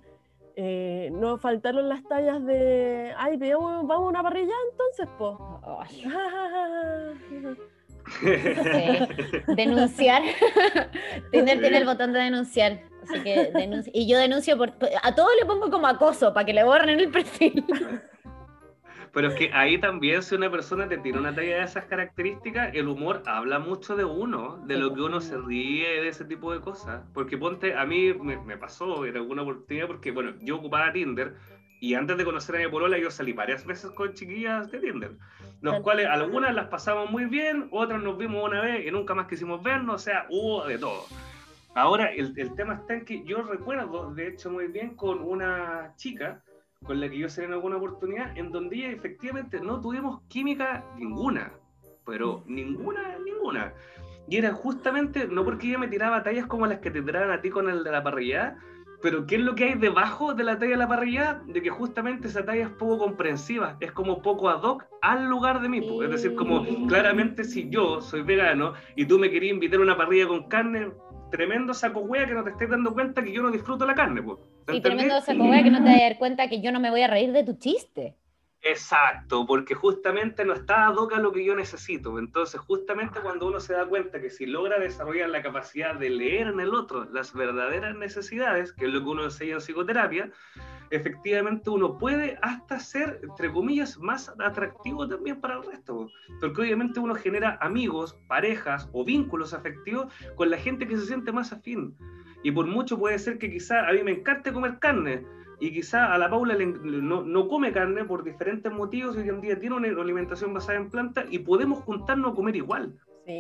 [0.55, 5.61] eh, no faltaron las tallas de, ay, vamos, a una parrilla entonces, po.
[9.47, 10.24] denunciar.
[11.32, 12.82] Tinder tiene el botón de denunciar.
[13.03, 13.51] Así que
[13.93, 14.74] Y yo denuncio por.
[15.03, 17.66] A todos le pongo como acoso para que le borren el perfil.
[19.12, 22.76] Pero es que ahí también, si una persona te tiene una talla de esas características,
[22.76, 26.53] el humor habla mucho de uno, de lo que uno se ríe, de ese tipo
[26.53, 27.01] de cosas.
[27.14, 31.36] Porque ponte, a mí me, pasó en alguna oportunidad, porque bueno, yo ocupaba Tinder
[31.80, 35.12] y antes de conocer a mi polola yo salí varias veces con chiquillas de Tinder,
[35.62, 39.28] los cuales algunas las pasamos muy bien, otras nos vimos una vez y nunca más
[39.28, 41.06] quisimos vernos, o sea, hubo de todo.
[41.76, 45.94] Ahora, el, el tema está en que yo recuerdo, de hecho, muy bien con una
[45.96, 46.44] chica
[46.84, 51.52] con la que yo salí en alguna oportunidad, en donde efectivamente no tuvimos química ninguna,
[52.06, 53.74] pero ninguna, ninguna.
[54.28, 57.42] Y era justamente, no porque ella me tiraba tallas como las que te tiraban a
[57.42, 58.58] ti con el de la parrilla,
[59.02, 61.41] pero ¿qué es lo que hay debajo de la talla de la parrilla?
[61.45, 65.62] De que justamente esa talla es poco comprensiva, es como poco ad hoc al lugar
[65.62, 65.82] de mí.
[66.04, 69.97] Es decir, como claramente si yo soy vegano y tú me querías invitar a una
[69.97, 70.91] parrilla con carne,
[71.32, 74.22] tremendo saco hueá que no te estés dando cuenta que yo no disfruto la carne.
[74.22, 74.38] Pues.
[74.72, 76.89] Y tremendo saco hueá que no te vas a dar cuenta que yo no me
[76.89, 78.16] voy a reír de tu chiste.
[78.62, 82.20] Exacto, porque justamente no está a doca lo que yo necesito.
[82.20, 86.47] Entonces, justamente cuando uno se da cuenta que si logra desarrollar la capacidad de leer
[86.47, 90.32] en el otro las verdaderas necesidades, que es lo que uno enseña en psicoterapia,
[90.89, 96.10] efectivamente uno puede hasta ser, entre comillas, más atractivo también para el resto.
[96.41, 101.32] Porque obviamente uno genera amigos, parejas o vínculos afectivos con la gente que se siente
[101.32, 101.95] más afín.
[102.43, 105.26] Y por mucho puede ser que quizá a mí me encante comer carne,
[105.60, 109.41] y quizá a la Paula no, no, come carne por diferentes motivos y hoy en
[109.41, 112.95] día tiene una alimentación basada en plantas y podemos juntarnos a comer igual.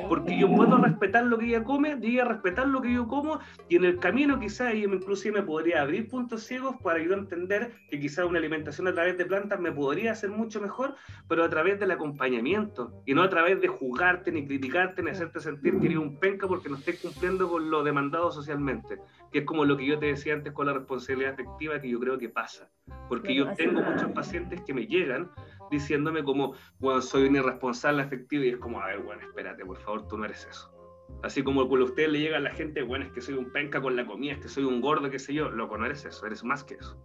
[0.07, 3.39] Porque yo puedo respetar lo que ella come, y ella respetar lo que yo como,
[3.67, 7.71] y en el camino quizás ella inclusive me podría abrir puntos ciegos para yo entender
[7.89, 10.95] que quizás una alimentación a través de plantas me podría hacer mucho mejor,
[11.27, 15.39] pero a través del acompañamiento, y no a través de juzgarte, ni criticarte, ni hacerte
[15.39, 18.99] sentir que eres un penca porque no estés cumpliendo con lo demandado socialmente,
[19.31, 21.99] que es como lo que yo te decía antes con la responsabilidad afectiva que yo
[21.99, 22.69] creo que pasa.
[23.07, 25.29] Porque yo tengo muchos pacientes que me llegan
[25.71, 29.77] diciéndome como, bueno, soy un irresponsable afectivo y es como, a ver, bueno, espérate, por
[29.77, 30.71] favor, tú no eres eso.
[31.23, 33.51] Así como cuando a usted le llega a la gente, bueno, es que soy un
[33.51, 36.05] penca con la comida, es que soy un gordo, qué sé yo, loco, no eres
[36.05, 36.97] eso, eres más que eso.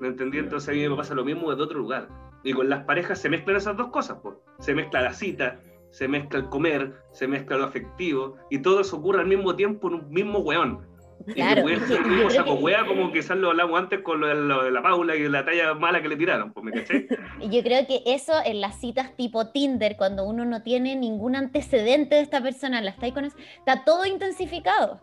[0.00, 0.38] ¿Me entendí?
[0.38, 2.08] Entonces a mí me pasa lo mismo desde otro lugar.
[2.44, 4.36] Y con las parejas se mezclan esas dos cosas, pues.
[4.60, 5.60] Se mezcla la cita,
[5.90, 9.88] se mezcla el comer, se mezcla lo afectivo, y todo eso ocurre al mismo tiempo
[9.88, 10.86] en un mismo weón.
[11.34, 11.68] Claro.
[11.68, 15.16] Y que puede saco hueá como quizás lo hablamos antes con lo de, la Paula
[15.16, 17.08] y la talla mala que le tiraron, pues, ¿me caché?
[17.50, 22.16] Yo creo que eso en las citas tipo Tinder, cuando uno no tiene ningún antecedente
[22.16, 25.00] de esta persona, la está, con está todo intensificado.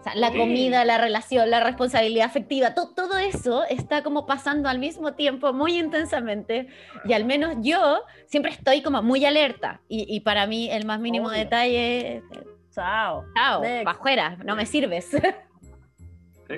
[0.00, 4.78] O sea, la comida, la relación, la responsabilidad afectiva, todo eso está como pasando al
[4.78, 6.68] mismo tiempo muy intensamente
[7.04, 11.28] y al menos yo siempre estoy como muy alerta y, para mí el más mínimo
[11.28, 12.22] detalle...
[12.70, 13.24] Chao.
[13.34, 15.10] Chao, afuera, no me sirves.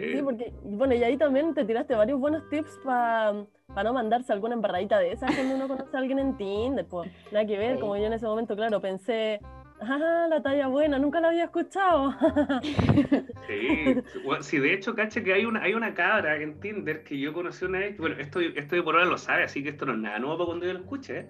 [0.01, 4.55] Sí, porque, bueno, y ahí también te tiraste varios buenos tips para no mandarse alguna
[4.55, 7.97] embarradita de esas cuando uno conoce a alguien en Tinder, pues nada que ver, como
[7.97, 9.41] yo en ese momento, claro, pensé,
[9.83, 12.13] ah, la talla buena, nunca la había escuchado.
[13.47, 14.03] sí,
[14.41, 17.65] sí, de hecho, caché que hay una, hay una cabra en Tinder que yo conocí
[17.65, 20.19] una vez, bueno, esto, esto por ahora lo sabe, así que esto no es nada
[20.19, 21.29] nuevo para cuando yo lo escuche, ¿eh?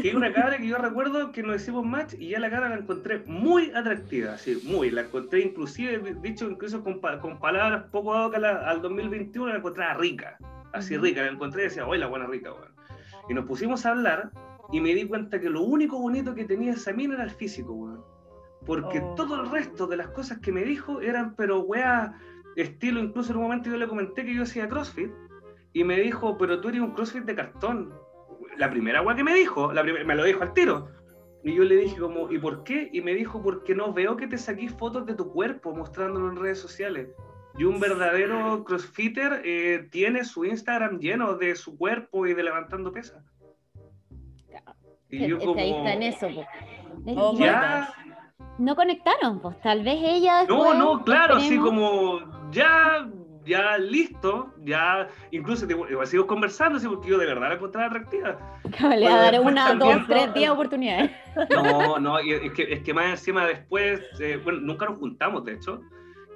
[0.00, 2.68] que hay una cabra que yo recuerdo que nos hicimos match y ya la cabra
[2.68, 8.30] la encontré muy atractiva, así, muy, la encontré inclusive, dicho incluso con, con palabras poco
[8.30, 10.38] dadas al 2021, la encontré rica,
[10.72, 12.74] así rica, la encontré y decía, oye, la buena rica, bueno.
[13.28, 14.30] Y nos pusimos a hablar
[14.72, 17.72] y me di cuenta que lo único bonito que tenía esa mina era el físico,
[17.72, 18.04] weón.
[18.64, 19.14] Porque oh.
[19.14, 22.18] todo el resto de las cosas que me dijo eran, pero weá,
[22.56, 25.10] estilo, incluso en un momento yo le comenté que yo hacía CrossFit,
[25.72, 27.92] y me dijo, pero tú eres un CrossFit de cartón.
[28.56, 30.88] La primera weá que me dijo, la me lo dijo al tiro.
[31.44, 32.88] Y yo le dije como, ¿y por qué?
[32.92, 36.36] Y me dijo, porque no veo que te saquís fotos de tu cuerpo mostrándolo en
[36.36, 37.08] redes sociales.
[37.58, 42.90] Y un verdadero crossfitter eh, tiene su Instagram lleno de su cuerpo y de levantando
[42.90, 43.24] pesas.
[45.10, 45.54] Y yo como...
[45.54, 46.28] Ahí está en eso.
[47.06, 47.92] Oh ya...
[48.58, 50.44] No conectaron, pues tal vez ella...
[50.44, 53.06] no, no, claro, así como ya,
[53.44, 58.38] ya listo, ya incluso igual sigo conversando, así porque yo de verdad la encontraba atractiva.
[58.96, 61.10] Le a dar una, dos, tres, diez oportunidades.
[61.50, 65.52] No, no, es que, es que más encima después, eh, bueno, nunca nos juntamos, de
[65.52, 65.82] hecho,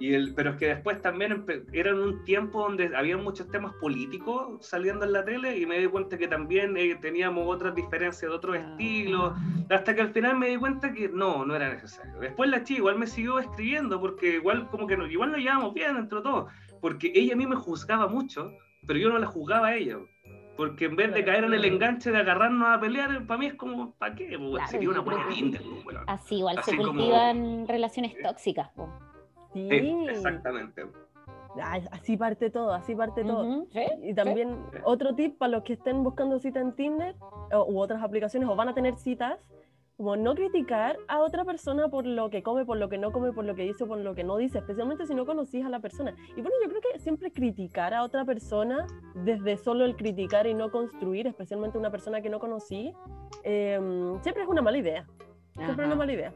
[0.00, 5.04] el, pero es que después también era un tiempo donde había muchos temas políticos saliendo
[5.04, 8.56] en la tele y me di cuenta que también eh, teníamos otras diferencias de otros
[8.56, 8.60] ah.
[8.60, 9.34] estilos,
[9.68, 12.18] hasta que al final me di cuenta que no, no era necesario.
[12.18, 15.74] Después la chica igual me siguió escribiendo porque igual como que no, igual nos llevamos
[15.74, 16.48] bien dentro de todo,
[16.80, 18.52] porque ella a mí me juzgaba mucho,
[18.86, 19.98] pero yo no la juzgaba a ella.
[20.56, 23.54] Porque en vez de caer en el enganche de agarrarnos a pelear, para mí es
[23.54, 24.38] como, ¿para qué?
[24.68, 25.62] Sería una buena Tinder.
[26.06, 28.68] Así igual se cultivan relaciones tóxicas.
[29.52, 29.68] Sí.
[30.08, 30.86] exactamente.
[31.90, 33.66] Así parte todo, así parte todo.
[34.02, 37.16] Y también otro tip para los que estén buscando cita en Tinder
[37.66, 39.38] u otras aplicaciones o van a tener citas,
[39.96, 43.32] como no criticar a otra persona por lo que come, por lo que no come,
[43.32, 45.68] por lo que dice o por lo que no dice, especialmente si no conocís a
[45.68, 46.14] la persona.
[46.30, 50.54] Y bueno, yo creo que siempre criticar a otra persona, desde solo el criticar y
[50.54, 52.94] no construir, especialmente una persona que no conocí,
[53.42, 55.04] em, siempre es una mala idea.
[55.56, 56.32] Siempre es una mala idea.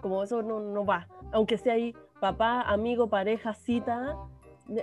[0.00, 1.08] Como eso no, no, va.
[1.32, 4.16] Aunque sea ahí papá, amigo, pareja, cita,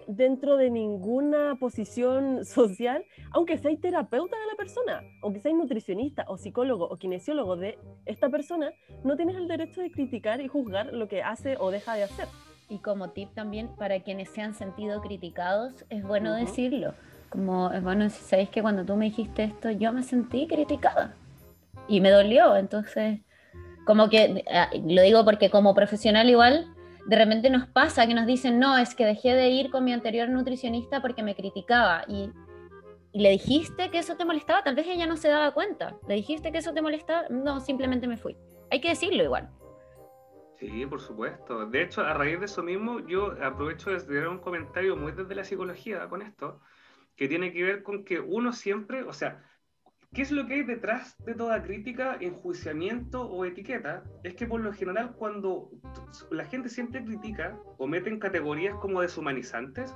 [0.07, 6.37] dentro de ninguna posición social, aunque sea terapeuta de la persona, aunque sea nutricionista o
[6.37, 8.71] psicólogo o kinesiólogo de esta persona,
[9.03, 12.27] no tienes el derecho de criticar y juzgar lo que hace o deja de hacer.
[12.69, 16.93] Y como tip también para quienes se han sentido criticados, es bueno decirlo.
[17.29, 21.15] Como es bueno, si sabéis que cuando tú me dijiste esto, yo me sentí criticada
[21.87, 23.19] y me dolió, entonces
[23.85, 26.73] como que, ah, lo digo porque como profesional igual,
[27.05, 29.93] de repente nos pasa que nos dicen, no, es que dejé de ir con mi
[29.93, 32.03] anterior nutricionista porque me criticaba.
[32.07, 32.31] Y,
[33.13, 35.97] le dijiste que eso te molestaba, tal vez ella no se daba cuenta.
[36.07, 38.37] Le dijiste que eso te molestaba, no, simplemente me fui.
[38.69, 39.49] Hay que decirlo igual.
[40.57, 41.65] Sí, por supuesto.
[41.65, 45.35] De hecho, a raíz de eso mismo, yo aprovecho de dar un comentario muy desde
[45.35, 46.61] la psicología con esto,
[47.17, 49.43] que tiene que ver con que uno siempre, o sea,
[50.13, 54.03] ¿qué es lo que hay detrás de toda crítica, enjuiciamiento o etiqueta?
[54.23, 55.69] Es que por lo general cuando
[56.29, 59.95] la gente siempre critica o mete en categorías como deshumanizantes,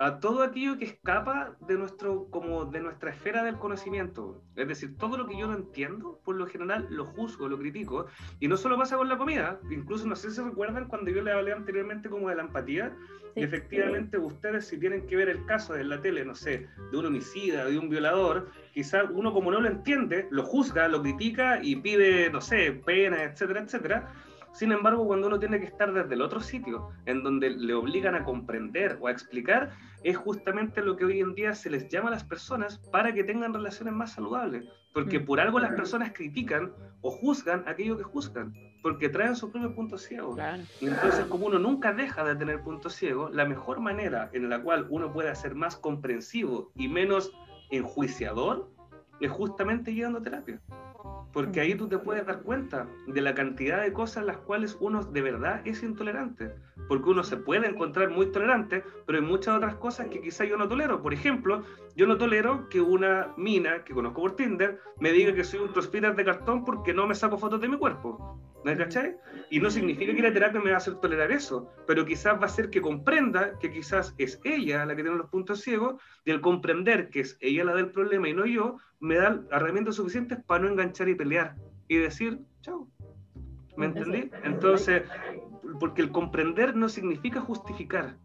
[0.00, 4.42] a todo aquello que escapa de, nuestro, como de nuestra esfera del conocimiento.
[4.56, 8.06] Es decir, todo lo que yo no entiendo, por lo general lo juzgo, lo critico.
[8.40, 11.32] Y no solo pasa con la comida, incluso no sé si recuerdan cuando yo le
[11.32, 12.96] hablé anteriormente como de la empatía,
[13.36, 16.96] y efectivamente ustedes si tienen que ver el caso de la tele, no sé, de
[16.96, 21.60] un homicida, de un violador, quizás uno como no lo entiende, lo juzga, lo critica
[21.62, 24.12] y pide, no sé, pena, etcétera, etcétera
[24.52, 28.14] sin embargo, cuando uno tiene que estar desde el otro sitio, en donde le obligan
[28.14, 29.70] a comprender o a explicar,
[30.02, 33.22] es justamente lo que hoy en día se les llama a las personas para que
[33.22, 34.66] tengan relaciones más saludables.
[34.92, 35.24] Porque mm.
[35.24, 40.02] por algo las personas critican o juzgan aquello que juzgan, porque traen sus propios puntos
[40.02, 40.38] ciegos.
[40.80, 44.86] Entonces, como uno nunca deja de tener puntos ciegos, la mejor manera en la cual
[44.90, 47.32] uno puede ser más comprensivo y menos
[47.70, 48.68] enjuiciador
[49.20, 50.60] es justamente llegando a terapia
[51.32, 55.02] porque ahí tú te puedes dar cuenta de la cantidad de cosas las cuales uno
[55.02, 56.50] de verdad es intolerante,
[56.88, 60.56] porque uno se puede encontrar muy tolerante, pero hay muchas otras cosas que quizá yo
[60.56, 61.02] no tolero.
[61.02, 61.62] Por ejemplo,
[61.96, 65.72] yo no tolero que una mina que conozco por Tinder me diga que soy un
[65.72, 68.38] trospitas de cartón porque no me saco fotos de mi cuerpo.
[68.62, 69.16] ¿Me cachai?
[69.50, 72.42] Y no significa que la terapia me va a hacer tolerar eso, pero quizás va
[72.42, 76.30] a hacer que comprenda que quizás es ella la que tiene los puntos ciegos, y
[76.30, 80.38] al comprender que es ella la del problema y no yo, me da herramientas suficientes
[80.46, 81.54] para no enganchar y pelear
[81.86, 82.88] y decir, chao.
[83.76, 84.30] ¿Me entendí?
[84.42, 85.02] Entonces,
[85.78, 88.16] porque el comprender no significa justificar,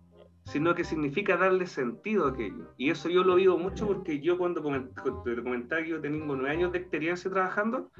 [0.45, 2.73] sino que significa darle sentido a aquello.
[2.77, 4.61] Y eso yo lo vivo mucho porque yo cuando
[5.23, 7.91] te comentaba que yo tengo nueve años de experiencia trabajando,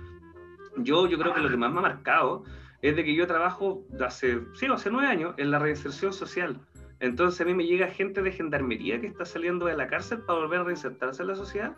[0.78, 2.44] yo, yo creo que lo que más me ha marcado
[2.82, 6.62] es de que yo trabajo hace, sí, hace nueve años en la reinserción social.
[7.02, 10.40] Entonces a mí me llega gente de gendarmería que está saliendo de la cárcel para
[10.40, 11.76] volver a reinsertarse en la sociedad.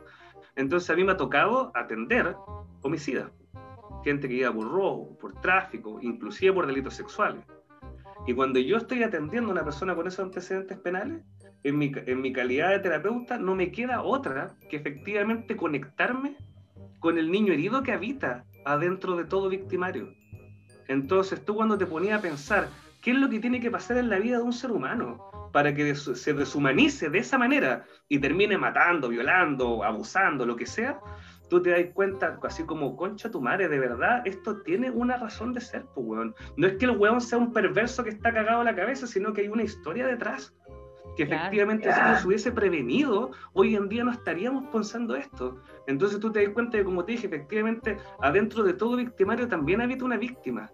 [0.57, 2.35] Entonces a mí me ha tocado atender
[2.81, 3.29] homicidas,
[4.03, 7.43] gente que iba por robo, por tráfico, inclusive por delitos sexuales.
[8.25, 11.21] Y cuando yo estoy atendiendo a una persona con esos antecedentes penales,
[11.63, 16.35] en mi, en mi calidad de terapeuta no me queda otra que efectivamente conectarme
[16.99, 20.11] con el niño herido que habita adentro de todo victimario.
[20.87, 22.69] Entonces tú cuando te ponías a pensar
[23.01, 25.73] qué es lo que tiene que pasar en la vida de un ser humano para
[25.73, 30.99] que se deshumanice de esa manera y termine matando, violando, abusando, lo que sea,
[31.49, 35.53] tú te das cuenta, así como, concha tu madre, de verdad, esto tiene una razón
[35.53, 36.35] de ser, pues, weón.
[36.57, 39.33] No es que el weón sea un perverso que está cagado a la cabeza, sino
[39.33, 40.53] que hay una historia detrás.
[41.15, 45.59] Que efectivamente si nos hubiese prevenido, hoy en día no estaríamos pensando esto.
[45.87, 49.81] Entonces tú te das cuenta de, como te dije, efectivamente, adentro de todo victimario también
[49.81, 50.69] habita una víctima,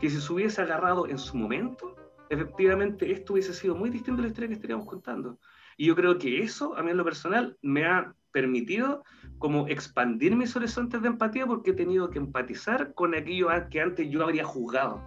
[0.00, 1.94] que si se hubiese agarrado en su momento,
[2.30, 5.38] efectivamente esto hubiese sido muy distinto a la historia que estaríamos contando.
[5.76, 9.04] Y yo creo que eso, a mí en lo personal, me ha permitido
[9.38, 14.10] como expandir mis horizontes de empatía porque he tenido que empatizar con aquello que antes
[14.10, 15.02] yo habría juzgado,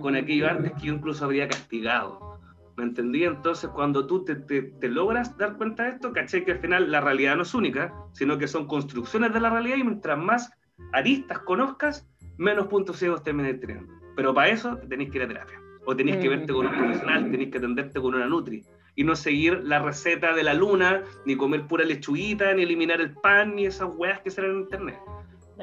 [0.00, 2.40] con aquello antes que yo incluso habría castigado.
[2.76, 3.22] ¿Me entendí?
[3.22, 7.00] Entonces, cuando tú te, te, logras dar cuenta de esto, caché que al final la
[7.00, 10.50] realidad no es única, sino que son construcciones de la realidad y mientras más
[10.92, 13.92] aristas conozcas, menos puntos ciegos terminas teniendo.
[14.16, 15.63] Pero para eso tenéis que ir a terapia.
[15.86, 18.62] O tenéis que verte con un profesional, tenéis que atenderte con una nutri.
[18.96, 23.12] Y no seguir la receta de la luna, ni comer pura lechuguita, ni eliminar el
[23.12, 24.98] pan, ni esas weas que salen en internet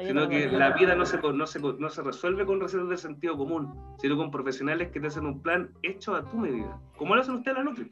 [0.00, 3.36] sino que la vida no se, no, se, no se resuelve con recetas de sentido
[3.36, 7.20] común, sino con profesionales que te hacen un plan hecho a tu medida, como lo
[7.20, 7.90] hacen ustedes la Nutri.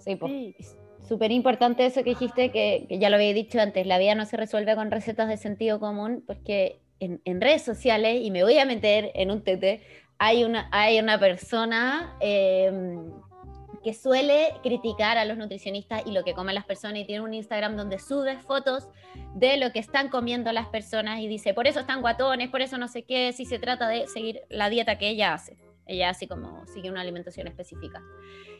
[0.00, 0.76] Sí, pues.
[1.06, 4.24] Súper importante eso que dijiste, que, que, ya lo había dicho antes, la vida no
[4.24, 8.58] se resuelve con recetas de sentido común, porque en, en redes sociales, y me voy
[8.58, 9.82] a meter en un tete,
[10.18, 12.72] hay una, hay una persona eh,
[13.86, 17.32] que suele criticar a los nutricionistas y lo que comen las personas y tiene un
[17.32, 18.88] Instagram donde sube fotos
[19.34, 22.78] de lo que están comiendo las personas y dice, por eso están guatones, por eso
[22.78, 25.56] no sé qué, si se trata de seguir la dieta que ella hace.
[25.86, 28.02] Ella así como sigue una alimentación específica.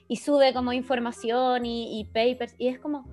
[0.06, 3.04] Y sube como información y, y papers y es como,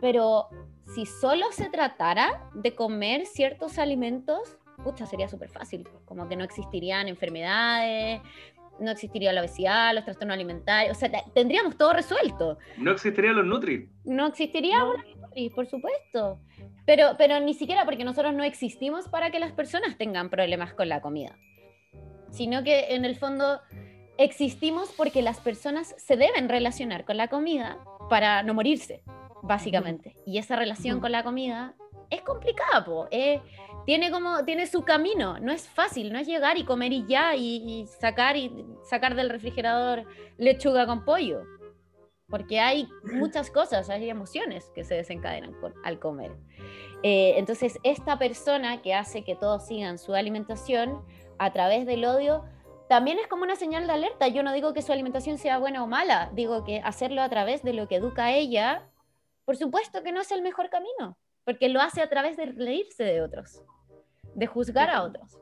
[0.00, 0.48] pero
[0.94, 6.44] si solo se tratara de comer ciertos alimentos, pucha, sería súper fácil, como que no
[6.44, 8.20] existirían enfermedades,
[8.80, 12.58] no existiría la obesidad, los trastornos alimentarios, o sea, tendríamos todo resuelto.
[12.76, 13.88] No existirían los Nutri.
[14.04, 16.40] No existiría los Nutri, por supuesto.
[16.86, 20.88] Pero, pero ni siquiera porque nosotros no existimos para que las personas tengan problemas con
[20.88, 21.36] la comida,
[22.30, 23.60] sino que en el fondo
[24.16, 29.02] existimos porque las personas se deben relacionar con la comida para no morirse,
[29.42, 30.14] básicamente.
[30.26, 31.74] Y esa relación con la comida
[32.10, 33.08] es complicada, po.
[33.88, 37.34] Tiene como, tiene su camino, no es fácil, no es llegar y comer y ya,
[37.34, 38.52] y, sacar y
[38.84, 40.04] sacar del refrigerador
[40.36, 41.40] lechuga con pollo.
[42.28, 46.32] Porque hay muchas cosas, hay emociones que se desencadenan al comer.
[47.02, 51.02] Eh, entonces, esta persona que hace que todos sigan su alimentación
[51.38, 52.44] a través del odio,
[52.90, 54.28] también es como una señal de alerta.
[54.28, 57.62] Yo no digo que su alimentación sea buena o mala, digo que hacerlo a través
[57.62, 58.86] de lo que educa a ella,
[59.46, 63.02] por supuesto que no es el mejor camino, porque lo hace a través de reírse
[63.02, 63.62] de otros,
[64.38, 65.36] de juzgar a otros.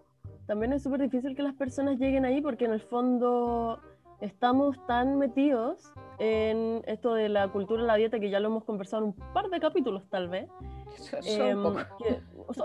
[0.47, 3.79] También es súper difícil que las personas lleguen ahí porque en el fondo
[4.21, 8.65] estamos tan metidos en esto de la cultura de la dieta que ya lo hemos
[8.65, 10.49] conversado en un par de capítulos tal vez.
[11.27, 11.59] Em,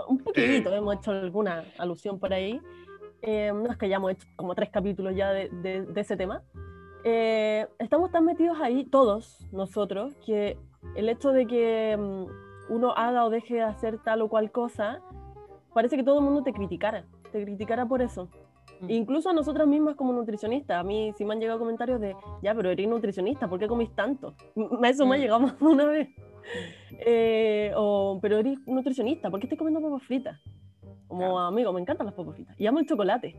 [0.08, 2.58] un, poquitito hemos hecho alguna alusión por ahí.
[3.20, 6.42] Em, no es que hayamos hecho como tres capítulos ya de, de, ese tema.
[7.04, 10.56] Eh, estamos tan metidos ahí, todos nosotros, que
[10.96, 12.26] el hecho de que em,
[12.70, 15.02] uno haga o deje de hacer tal o cual cosa,
[15.72, 18.28] parece que todo el mundo te criticara, te criticara por eso.
[18.80, 18.90] Mm.
[18.90, 22.54] Incluso a nosotras mismas como nutricionistas, a mí sí me han llegado comentarios de, ya,
[22.54, 24.34] pero eres nutricionista, ¿por qué comís tanto?
[24.84, 25.22] Eso me ha mm.
[25.22, 26.08] llegado más de una vez.
[27.06, 30.40] Eh, o, pero eres nutricionista, ¿por qué estás comiendo papas fritas?
[31.08, 32.58] Como amigo, me encantan las papas fritas.
[32.58, 33.36] Y amo el chocolate.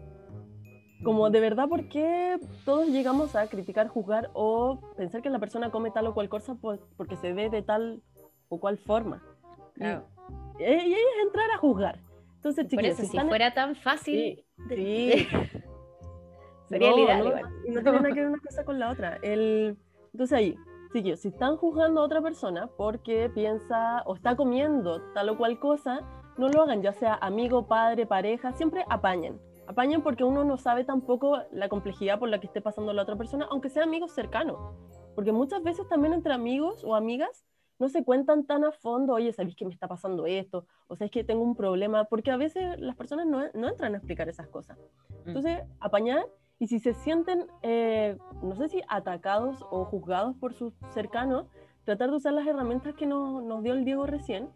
[1.04, 5.70] Como de verdad, ¿por qué todos llegamos a criticar, juzgar o pensar que la persona
[5.70, 8.02] come tal o cual cosa porque se ve de tal
[8.48, 9.22] o cual forma?
[9.74, 10.06] Claro.
[10.60, 12.00] Y, y, es entrar a juzgar.
[12.44, 15.28] Entonces, Por eso, si, fuera tan fácil, Sí.
[16.68, 17.42] Sería no, ideal.
[17.68, 19.18] No, tiene nada que ver una cosa con la otra.
[19.22, 19.78] El,
[20.12, 20.56] entonces ahí,
[20.92, 25.58] sí, si están juzgando a otra persona porque piensa o está comiendo tal o cual
[25.58, 26.02] cosa,
[26.38, 29.40] no lo hagan, ya sea amigo, padre, pareja, siempre apañen.
[29.68, 33.16] Apañen porque uno no sabe tampoco la complejidad por la que esté pasando la otra
[33.16, 34.58] persona, aunque sea amigos cercanos.
[35.16, 37.46] Porque muchas veces también entre amigos o amigas
[37.84, 40.66] no se cuentan tan a fondo, oye, ¿sabéis que me está pasando esto?
[40.88, 43.94] O sea, es que tengo un problema, porque a veces las personas no, no entran
[43.94, 44.78] a explicar esas cosas.
[44.78, 45.28] Mm.
[45.28, 46.26] Entonces, apañar
[46.60, 51.48] y si se sienten, eh, no sé si atacados o juzgados por sus cercanos,
[51.84, 54.48] tratar de usar las herramientas que nos, nos dio el Diego recién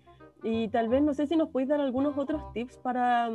[0.42, 3.30] y tal vez, no sé si nos podéis dar algunos otros tips para,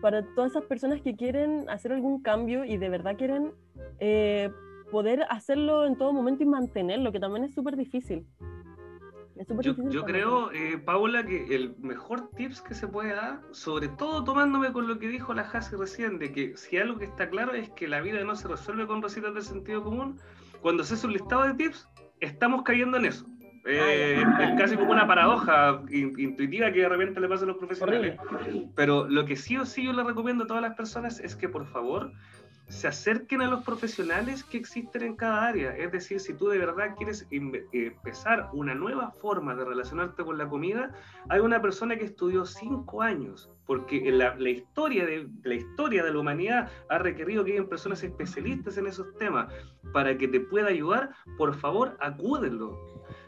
[0.00, 3.52] para todas esas personas que quieren hacer algún cambio y de verdad quieren
[3.98, 4.48] eh,
[4.92, 8.28] poder hacerlo en todo momento y mantenerlo, que también es súper difícil.
[9.90, 14.72] Yo, creo, eh, Paula, que el mejor tips que se puede dar, sobre todo tomándome
[14.72, 17.68] con lo que dijo la Hasi recién, de que si algo que está claro es
[17.70, 20.20] que la vida no se resuelve con recetas de sentido común,
[20.62, 21.88] cuando se hace un listado de tips,
[22.20, 23.26] estamos cayendo en eso.
[23.66, 28.18] Eh, es casi como una paradoja intuitiva que de repente le pasa a los profesionales.
[28.76, 31.48] Pero lo que sí o sí yo le recomiendo a todas las personas es que
[31.48, 32.12] por favor
[32.68, 35.76] se acerquen a los profesionales que existen en cada área.
[35.76, 40.48] Es decir, si tú de verdad quieres empezar una nueva forma de relacionarte con la
[40.48, 40.92] comida,
[41.28, 46.12] hay una persona que estudió cinco años, porque la, la historia, de, la historia de
[46.12, 49.52] la humanidad ha requerido que hayan personas especialistas en esos temas.
[49.92, 52.78] Para que te pueda ayudar, por favor, acúdenlo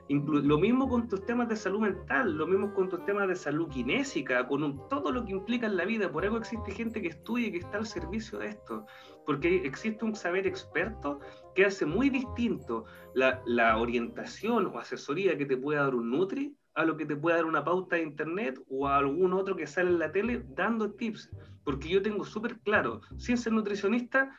[0.09, 3.68] lo mismo con tus temas de salud mental, lo mismo con tus temas de salud
[3.68, 6.11] kinésica, con todo lo que implica en la vida.
[6.11, 8.87] Por algo existe gente que estudia y que está al servicio de esto,
[9.27, 11.20] porque existe un saber experto
[11.55, 16.85] que hace muy distinto la, orientación o asesoría que te puede dar un Nutri a
[16.85, 19.91] lo que te puede dar una pauta de internet o a algún otro que sale
[19.91, 21.31] en la tele dando tips.
[21.64, 24.31] Porque yo tengo súper claro, sin ser nutricionista,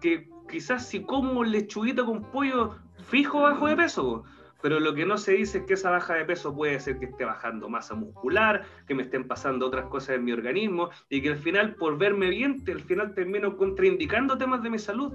[0.00, 2.76] que quizás si como lechuguita con pollo
[3.06, 4.24] fijo bajo de peso
[4.64, 7.04] pero lo que no se dice es que esa baja de peso puede ser que
[7.04, 11.28] esté bajando masa muscular, que me estén pasando otras cosas en mi organismo y que
[11.28, 15.12] al final, por verme bien, al final termino contraindicando temas de mi salud.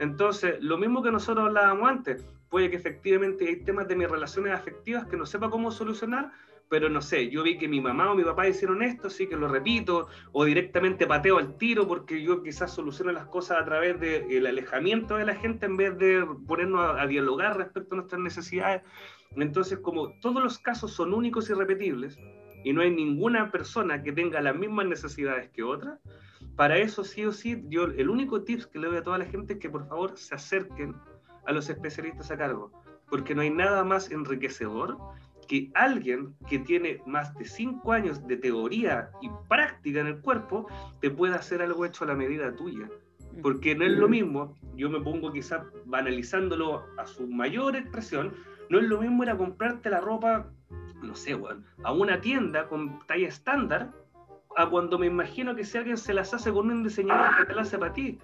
[0.00, 4.54] Entonces, lo mismo que nosotros hablábamos antes, puede que efectivamente hay temas de mis relaciones
[4.54, 6.32] afectivas que no sepa cómo solucionar,
[6.68, 9.36] pero no sé, yo vi que mi mamá o mi papá hicieron esto, así que
[9.36, 13.98] lo repito, o directamente pateo al tiro porque yo quizás soluciono las cosas a través
[13.98, 18.82] del alejamiento de la gente en vez de ponernos a, dialogar respecto a nuestras necesidades.
[19.36, 22.18] Entonces, como todos los casos son únicos y repetibles,
[22.64, 25.98] y no hay ninguna persona que tenga las mismas necesidades que otra,
[26.56, 29.26] para eso sí o sí, yo el único tips que le doy a toda la
[29.26, 30.94] gente es que por favor se acerquen
[31.46, 32.72] a los especialistas a cargo,
[33.08, 34.98] porque no hay nada más enriquecedor
[35.48, 40.68] que alguien que tiene más de cinco años de teoría y práctica en el cuerpo
[41.00, 42.88] te pueda hacer algo hecho a la medida tuya.
[43.42, 48.34] Porque no es lo mismo, yo me pongo quizás banalizándolo a su mayor expresión,
[48.68, 50.50] no es lo mismo ir a comprarte la ropa,
[51.02, 53.92] no sé, bueno, a una tienda con talla estándar,
[54.56, 57.54] a cuando me imagino que si alguien se las hace con un diseñador que te
[57.54, 58.18] la hace para ti.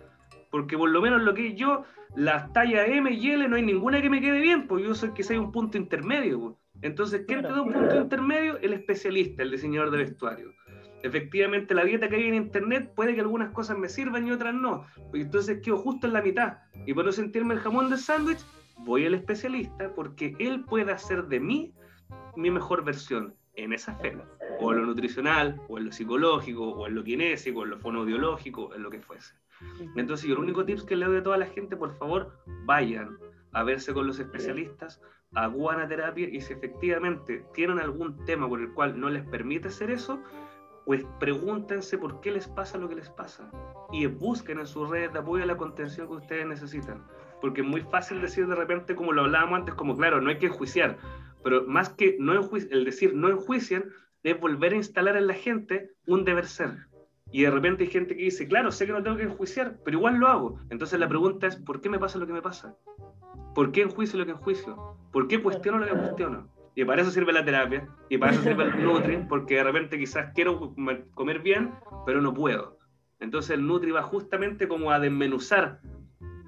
[0.51, 1.85] Porque por lo menos lo que yo,
[2.17, 5.13] las tallas M y L, no hay ninguna que me quede bien, pues yo sé
[5.15, 6.41] que hay un punto intermedio.
[6.41, 6.64] Pues.
[6.83, 8.59] Entonces, ¿quién te da un punto intermedio?
[8.59, 10.53] El especialista, el diseñador de vestuario.
[11.03, 14.55] Efectivamente, la dieta que hay en internet puede que algunas cosas me sirvan y otras
[14.55, 14.87] no.
[15.13, 16.59] Entonces quedo justo en la mitad.
[16.87, 18.39] Y por no sentirme el jamón del sándwich,
[18.79, 21.75] voy al especialista porque él puede hacer de mí
[22.37, 24.25] mi mejor versión en esa esfera,
[24.61, 27.79] o en lo nutricional, o en lo psicológico, o en lo kinésico, o en lo
[27.79, 29.35] fonoaudiológico, en lo que fuese.
[29.97, 32.33] Entonces, yo el único tips que le doy a toda la gente, por favor,
[32.65, 33.17] vayan
[33.53, 35.01] a verse con los especialistas,
[35.35, 39.91] a guanaterapia, y si efectivamente tienen algún tema por el cual no les permite hacer
[39.91, 40.23] eso,
[40.85, 43.51] pues pregúntense por qué les pasa lo que les pasa
[43.91, 47.03] y busquen en sus redes de apoyo la contención que ustedes necesitan.
[47.41, 50.39] Porque es muy fácil decir de repente, como lo hablábamos antes, como claro, no hay
[50.39, 50.99] que enjuiciar,
[51.43, 53.85] pero más que no el decir no enjuician
[54.23, 56.87] es volver a instalar en la gente un deber ser.
[57.31, 59.99] Y de repente hay gente que dice, claro, sé que no tengo que enjuiciar, pero
[59.99, 60.59] igual lo hago.
[60.71, 62.77] Entonces la pregunta es, ¿por qué me pasa lo que me pasa?
[63.55, 64.97] ¿Por qué enjuicio lo que enjuicio?
[65.13, 66.49] ¿Por qué cuestiono lo que cuestiono?
[66.75, 69.97] Y para eso sirve la terapia, y para eso sirve el Nutri, porque de repente
[69.97, 70.75] quizás quiero
[71.15, 71.73] comer bien,
[72.05, 72.79] pero no puedo.
[73.21, 75.81] Entonces el Nutri va justamente como a desmenuzar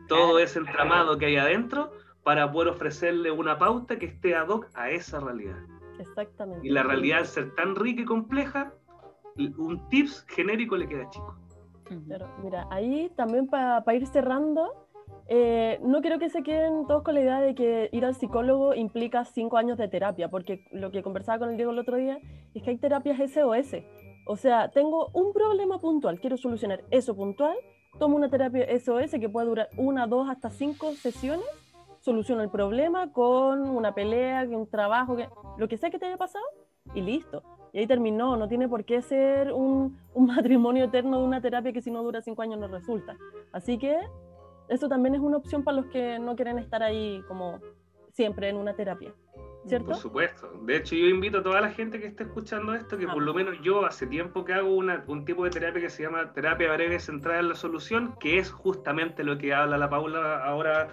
[0.09, 1.92] todo ese entramado que hay adentro
[2.24, 5.59] para poder ofrecerle una pauta que esté ad hoc a esa realidad.
[6.00, 6.66] Exactamente.
[6.66, 8.74] Y la realidad, al ser tan rica y compleja,
[9.36, 11.38] un tips genérico le queda chico.
[12.09, 14.86] Pero mira, ahí también para ir cerrando,
[15.29, 18.74] eh, no quiero que se queden todos con la idea de que ir al psicólogo
[18.74, 22.18] implica cinco años de terapia, porque lo que conversaba con el Diego el otro día
[22.55, 23.83] es que hay terapias SOS.
[24.27, 27.57] O sea, tengo un problema puntual, quiero solucionar eso puntual,
[27.99, 31.47] tomo una terapia SOS que puede durar una, dos, hasta cinco sesiones,
[32.01, 35.16] soluciono el problema con una pelea, un trabajo,
[35.59, 36.45] lo que sea que te haya pasado,
[36.95, 37.43] y listo.
[37.72, 41.72] Y ahí terminó, no tiene por qué ser un, un matrimonio eterno de una terapia
[41.72, 43.16] que si no dura cinco años no resulta.
[43.53, 43.99] Así que
[44.69, 47.61] eso también es una opción para los que no quieren estar ahí como
[48.12, 49.12] siempre en una terapia.
[49.67, 49.89] ¿Cierto?
[49.89, 50.49] Por supuesto.
[50.62, 53.35] De hecho, yo invito a toda la gente que esté escuchando esto, que por lo
[53.35, 56.73] menos yo hace tiempo que hago una, un tipo de terapia que se llama terapia
[56.73, 60.89] breve centrada en la solución, que es justamente lo que habla la Paula ahora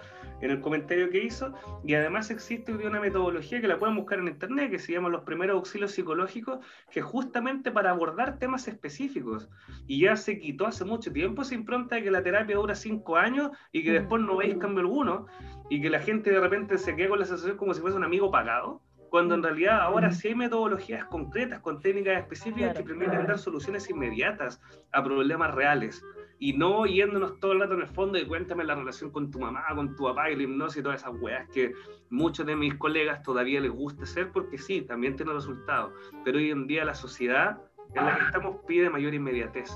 [0.46, 1.54] en el comentario que hizo.
[1.84, 5.22] Y además existe una metodología que la pueden buscar en internet que se llama los
[5.22, 6.58] primeros auxilios psicológicos,
[6.90, 9.48] que es justamente para abordar temas específicos.
[9.86, 13.16] Y ya se quitó hace mucho tiempo esa impronta de que la terapia dura cinco
[13.16, 15.26] años y que después no veis cambio alguno
[15.70, 18.04] y que la gente de repente se queda con la sensación como si fuese un
[18.04, 18.82] amigo pagado
[19.14, 23.88] cuando en realidad ahora sí hay metodologías concretas con técnicas específicas que permiten dar soluciones
[23.88, 26.02] inmediatas a problemas reales
[26.38, 29.38] y no yéndonos todo el rato en el fondo y cuéntame la relación con tu
[29.38, 31.72] mamá, con tu papá y la hipnosis y todas esas weas que
[32.10, 35.92] muchos de mis colegas todavía les gusta hacer porque sí, también tiene resultados,
[36.24, 37.58] pero hoy en día la sociedad
[37.94, 39.70] en la que estamos pide mayor inmediatez,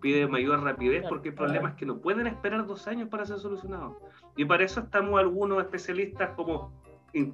[0.00, 3.96] pide mayor rapidez porque hay problemas que no pueden esperar dos años para ser solucionados.
[4.36, 6.72] Y para eso estamos algunos especialistas como,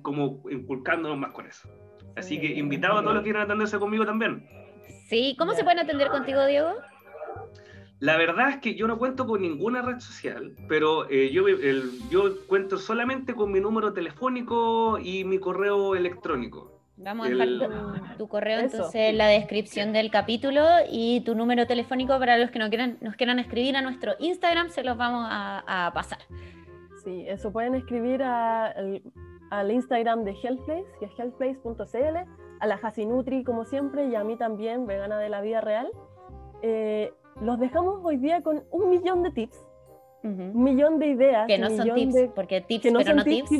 [0.02, 1.68] como inculcándonos más con eso.
[2.16, 4.48] Así que invitado a todos los que quieran atenderse conmigo también.
[5.08, 6.74] Sí, ¿cómo se pueden atender contigo, Diego?
[7.98, 11.44] La verdad es que yo no cuento con ninguna red social, pero eh, yo,
[12.10, 16.76] yo cuento solamente con mi número telefónico y mi correo electrónico.
[16.98, 22.18] Vamos a dejar tu, correo entonces en la descripción del capítulo y tu número telefónico
[22.18, 25.90] para los que no quieran, nos quieran escribir a nuestro Instagram, se los vamos a,
[25.92, 26.20] pasar.
[27.04, 29.02] Sí, eso pueden escribir al,
[29.70, 32.16] Instagram de Healthplace, que es healthplace.cl,
[32.60, 35.90] a la Jacinutri como siempre y a mí también, vegana de la vida real.
[36.62, 39.64] Eh, los dejamos hoy día con un millón de tips,
[40.22, 41.46] un millón de ideas.
[41.46, 43.50] Que no son tips, porque tips, pero no tips.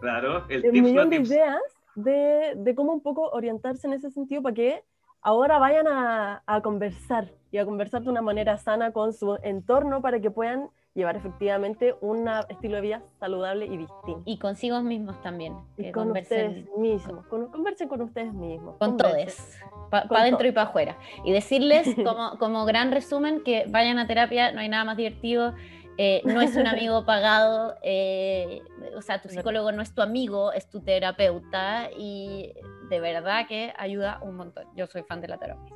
[0.00, 1.60] claro, el un millón de ideas
[1.94, 4.84] de, de, cómo un poco orientarse en ese sentido para que
[5.20, 10.02] ahora vayan a, a conversar y a conversar de una manera sana con su entorno
[10.02, 14.22] para que puedan llevar efectivamente un estilo de vida saludable y distinto.
[14.24, 15.56] Y consigo mismos también.
[15.76, 18.76] Y con ustedes mismos, conversen con ustedes mismos.
[18.78, 19.58] Con todos,
[19.90, 20.98] para adentro y para afuera.
[21.24, 25.54] Y decirles como, como gran resumen que vayan a terapia, no hay nada más divertido.
[25.98, 28.62] Eh, no es un amigo pagado, eh,
[28.96, 32.54] o sea, tu psicólogo no es tu amigo, es tu terapeuta y
[32.88, 34.66] de verdad que ayuda un montón.
[34.74, 35.74] Yo soy fan de la terapia.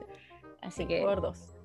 [0.63, 1.03] Así que...
[1.03, 1.56] Por dos.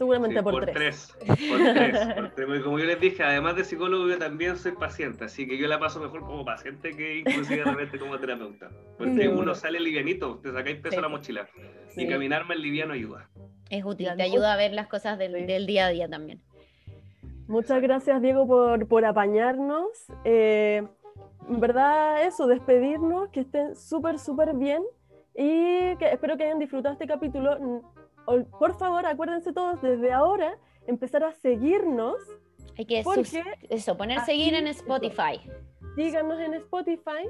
[0.00, 1.14] Seguramente por, tres.
[1.26, 1.36] Por
[1.74, 2.62] tres.
[2.64, 5.78] como yo les dije, además de psicólogo, yo también soy paciente, así que yo la
[5.78, 7.64] paso mejor como paciente que inclusive
[7.98, 8.70] como terapeuta.
[8.96, 11.46] Porque uno sale livianito, te sacáis peso a la mochila.
[11.94, 13.28] Y caminar más liviano ayuda.
[13.68, 16.40] Es útil, te ayuda a ver las cosas del, del día a día también.
[17.46, 20.06] Muchas gracias, Diego, por, por apañarnos.
[20.24, 20.82] Eh,
[21.46, 24.82] en verdad, eso, despedirnos, que estén súper, súper bien
[25.34, 27.82] y que espero que hayan disfrutado este capítulo
[28.58, 30.56] por favor, acuérdense todos desde ahora
[30.86, 32.16] empezar a seguirnos.
[32.78, 33.00] Hay que
[33.68, 35.40] eso, poner seguir en Spotify.
[35.96, 37.26] Síganos en Spotify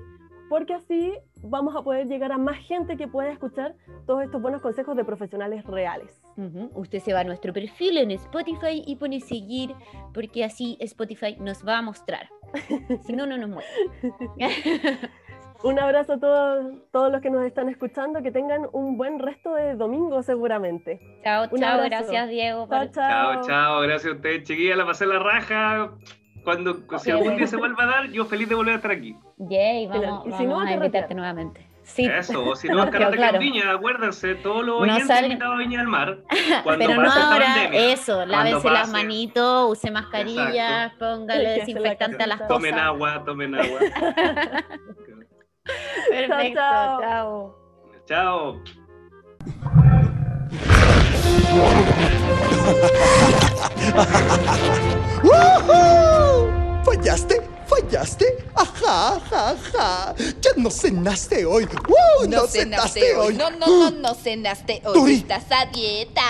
[0.50, 4.60] porque así vamos a poder llegar a más gente que pueda escuchar todos estos buenos
[4.60, 6.20] consejos de profesionales reales.
[6.74, 9.74] Usted se va a nuestro perfil en Spotify y pone seguir,
[10.12, 12.28] porque así Spotify nos va a mostrar.
[13.06, 13.74] si no, no nos muestra.
[15.62, 19.54] Un abrazo a todos, todos los que nos están escuchando, que tengan un buen resto
[19.54, 20.98] de domingo seguramente.
[21.22, 21.72] chao, Un chao.
[21.80, 21.88] abrazo.
[21.90, 22.66] Gracias, Diego.
[22.68, 23.32] Chao, por- chao.
[23.34, 25.90] Chao, chao, gracias a ustedes, chiquillas, la pasé la raja.
[26.44, 29.14] Cuando, si algún día se vuelva a dar, yo feliz de volver a estar aquí.
[29.36, 31.66] Yay, vamos, Y si no, vamos a a invitarte nuevamente.
[31.82, 33.38] Sí, Eso, o si no, No, Carrete claro.
[33.40, 36.18] Viña, acuérdense, todos los No salgan- invitados a Viña del Mar.
[36.64, 37.92] Cuando pero no ahora, pandemia.
[37.92, 42.48] eso, lávense las manitos, use mascarillas, póngale la desinfectante a las camiseta.
[42.48, 42.86] Tomen cosas.
[42.86, 43.78] agua, tomen agua.
[46.10, 47.54] Perfecto, Chao, chao.
[48.06, 48.60] Chao.
[55.22, 56.82] ¡Woohoo!
[56.84, 57.42] ¿Fallaste?
[57.66, 58.26] ¿Fallaste?
[58.54, 60.14] Ajá, ajá, ajá.
[60.40, 61.68] Ya no cenaste hoy.
[61.88, 62.28] ¡Woo!
[62.28, 63.34] No, cenaste hoy.
[63.34, 64.92] No, no, no, no cenaste hoy.
[64.94, 65.14] Turi.
[65.14, 66.22] Estás a dieta.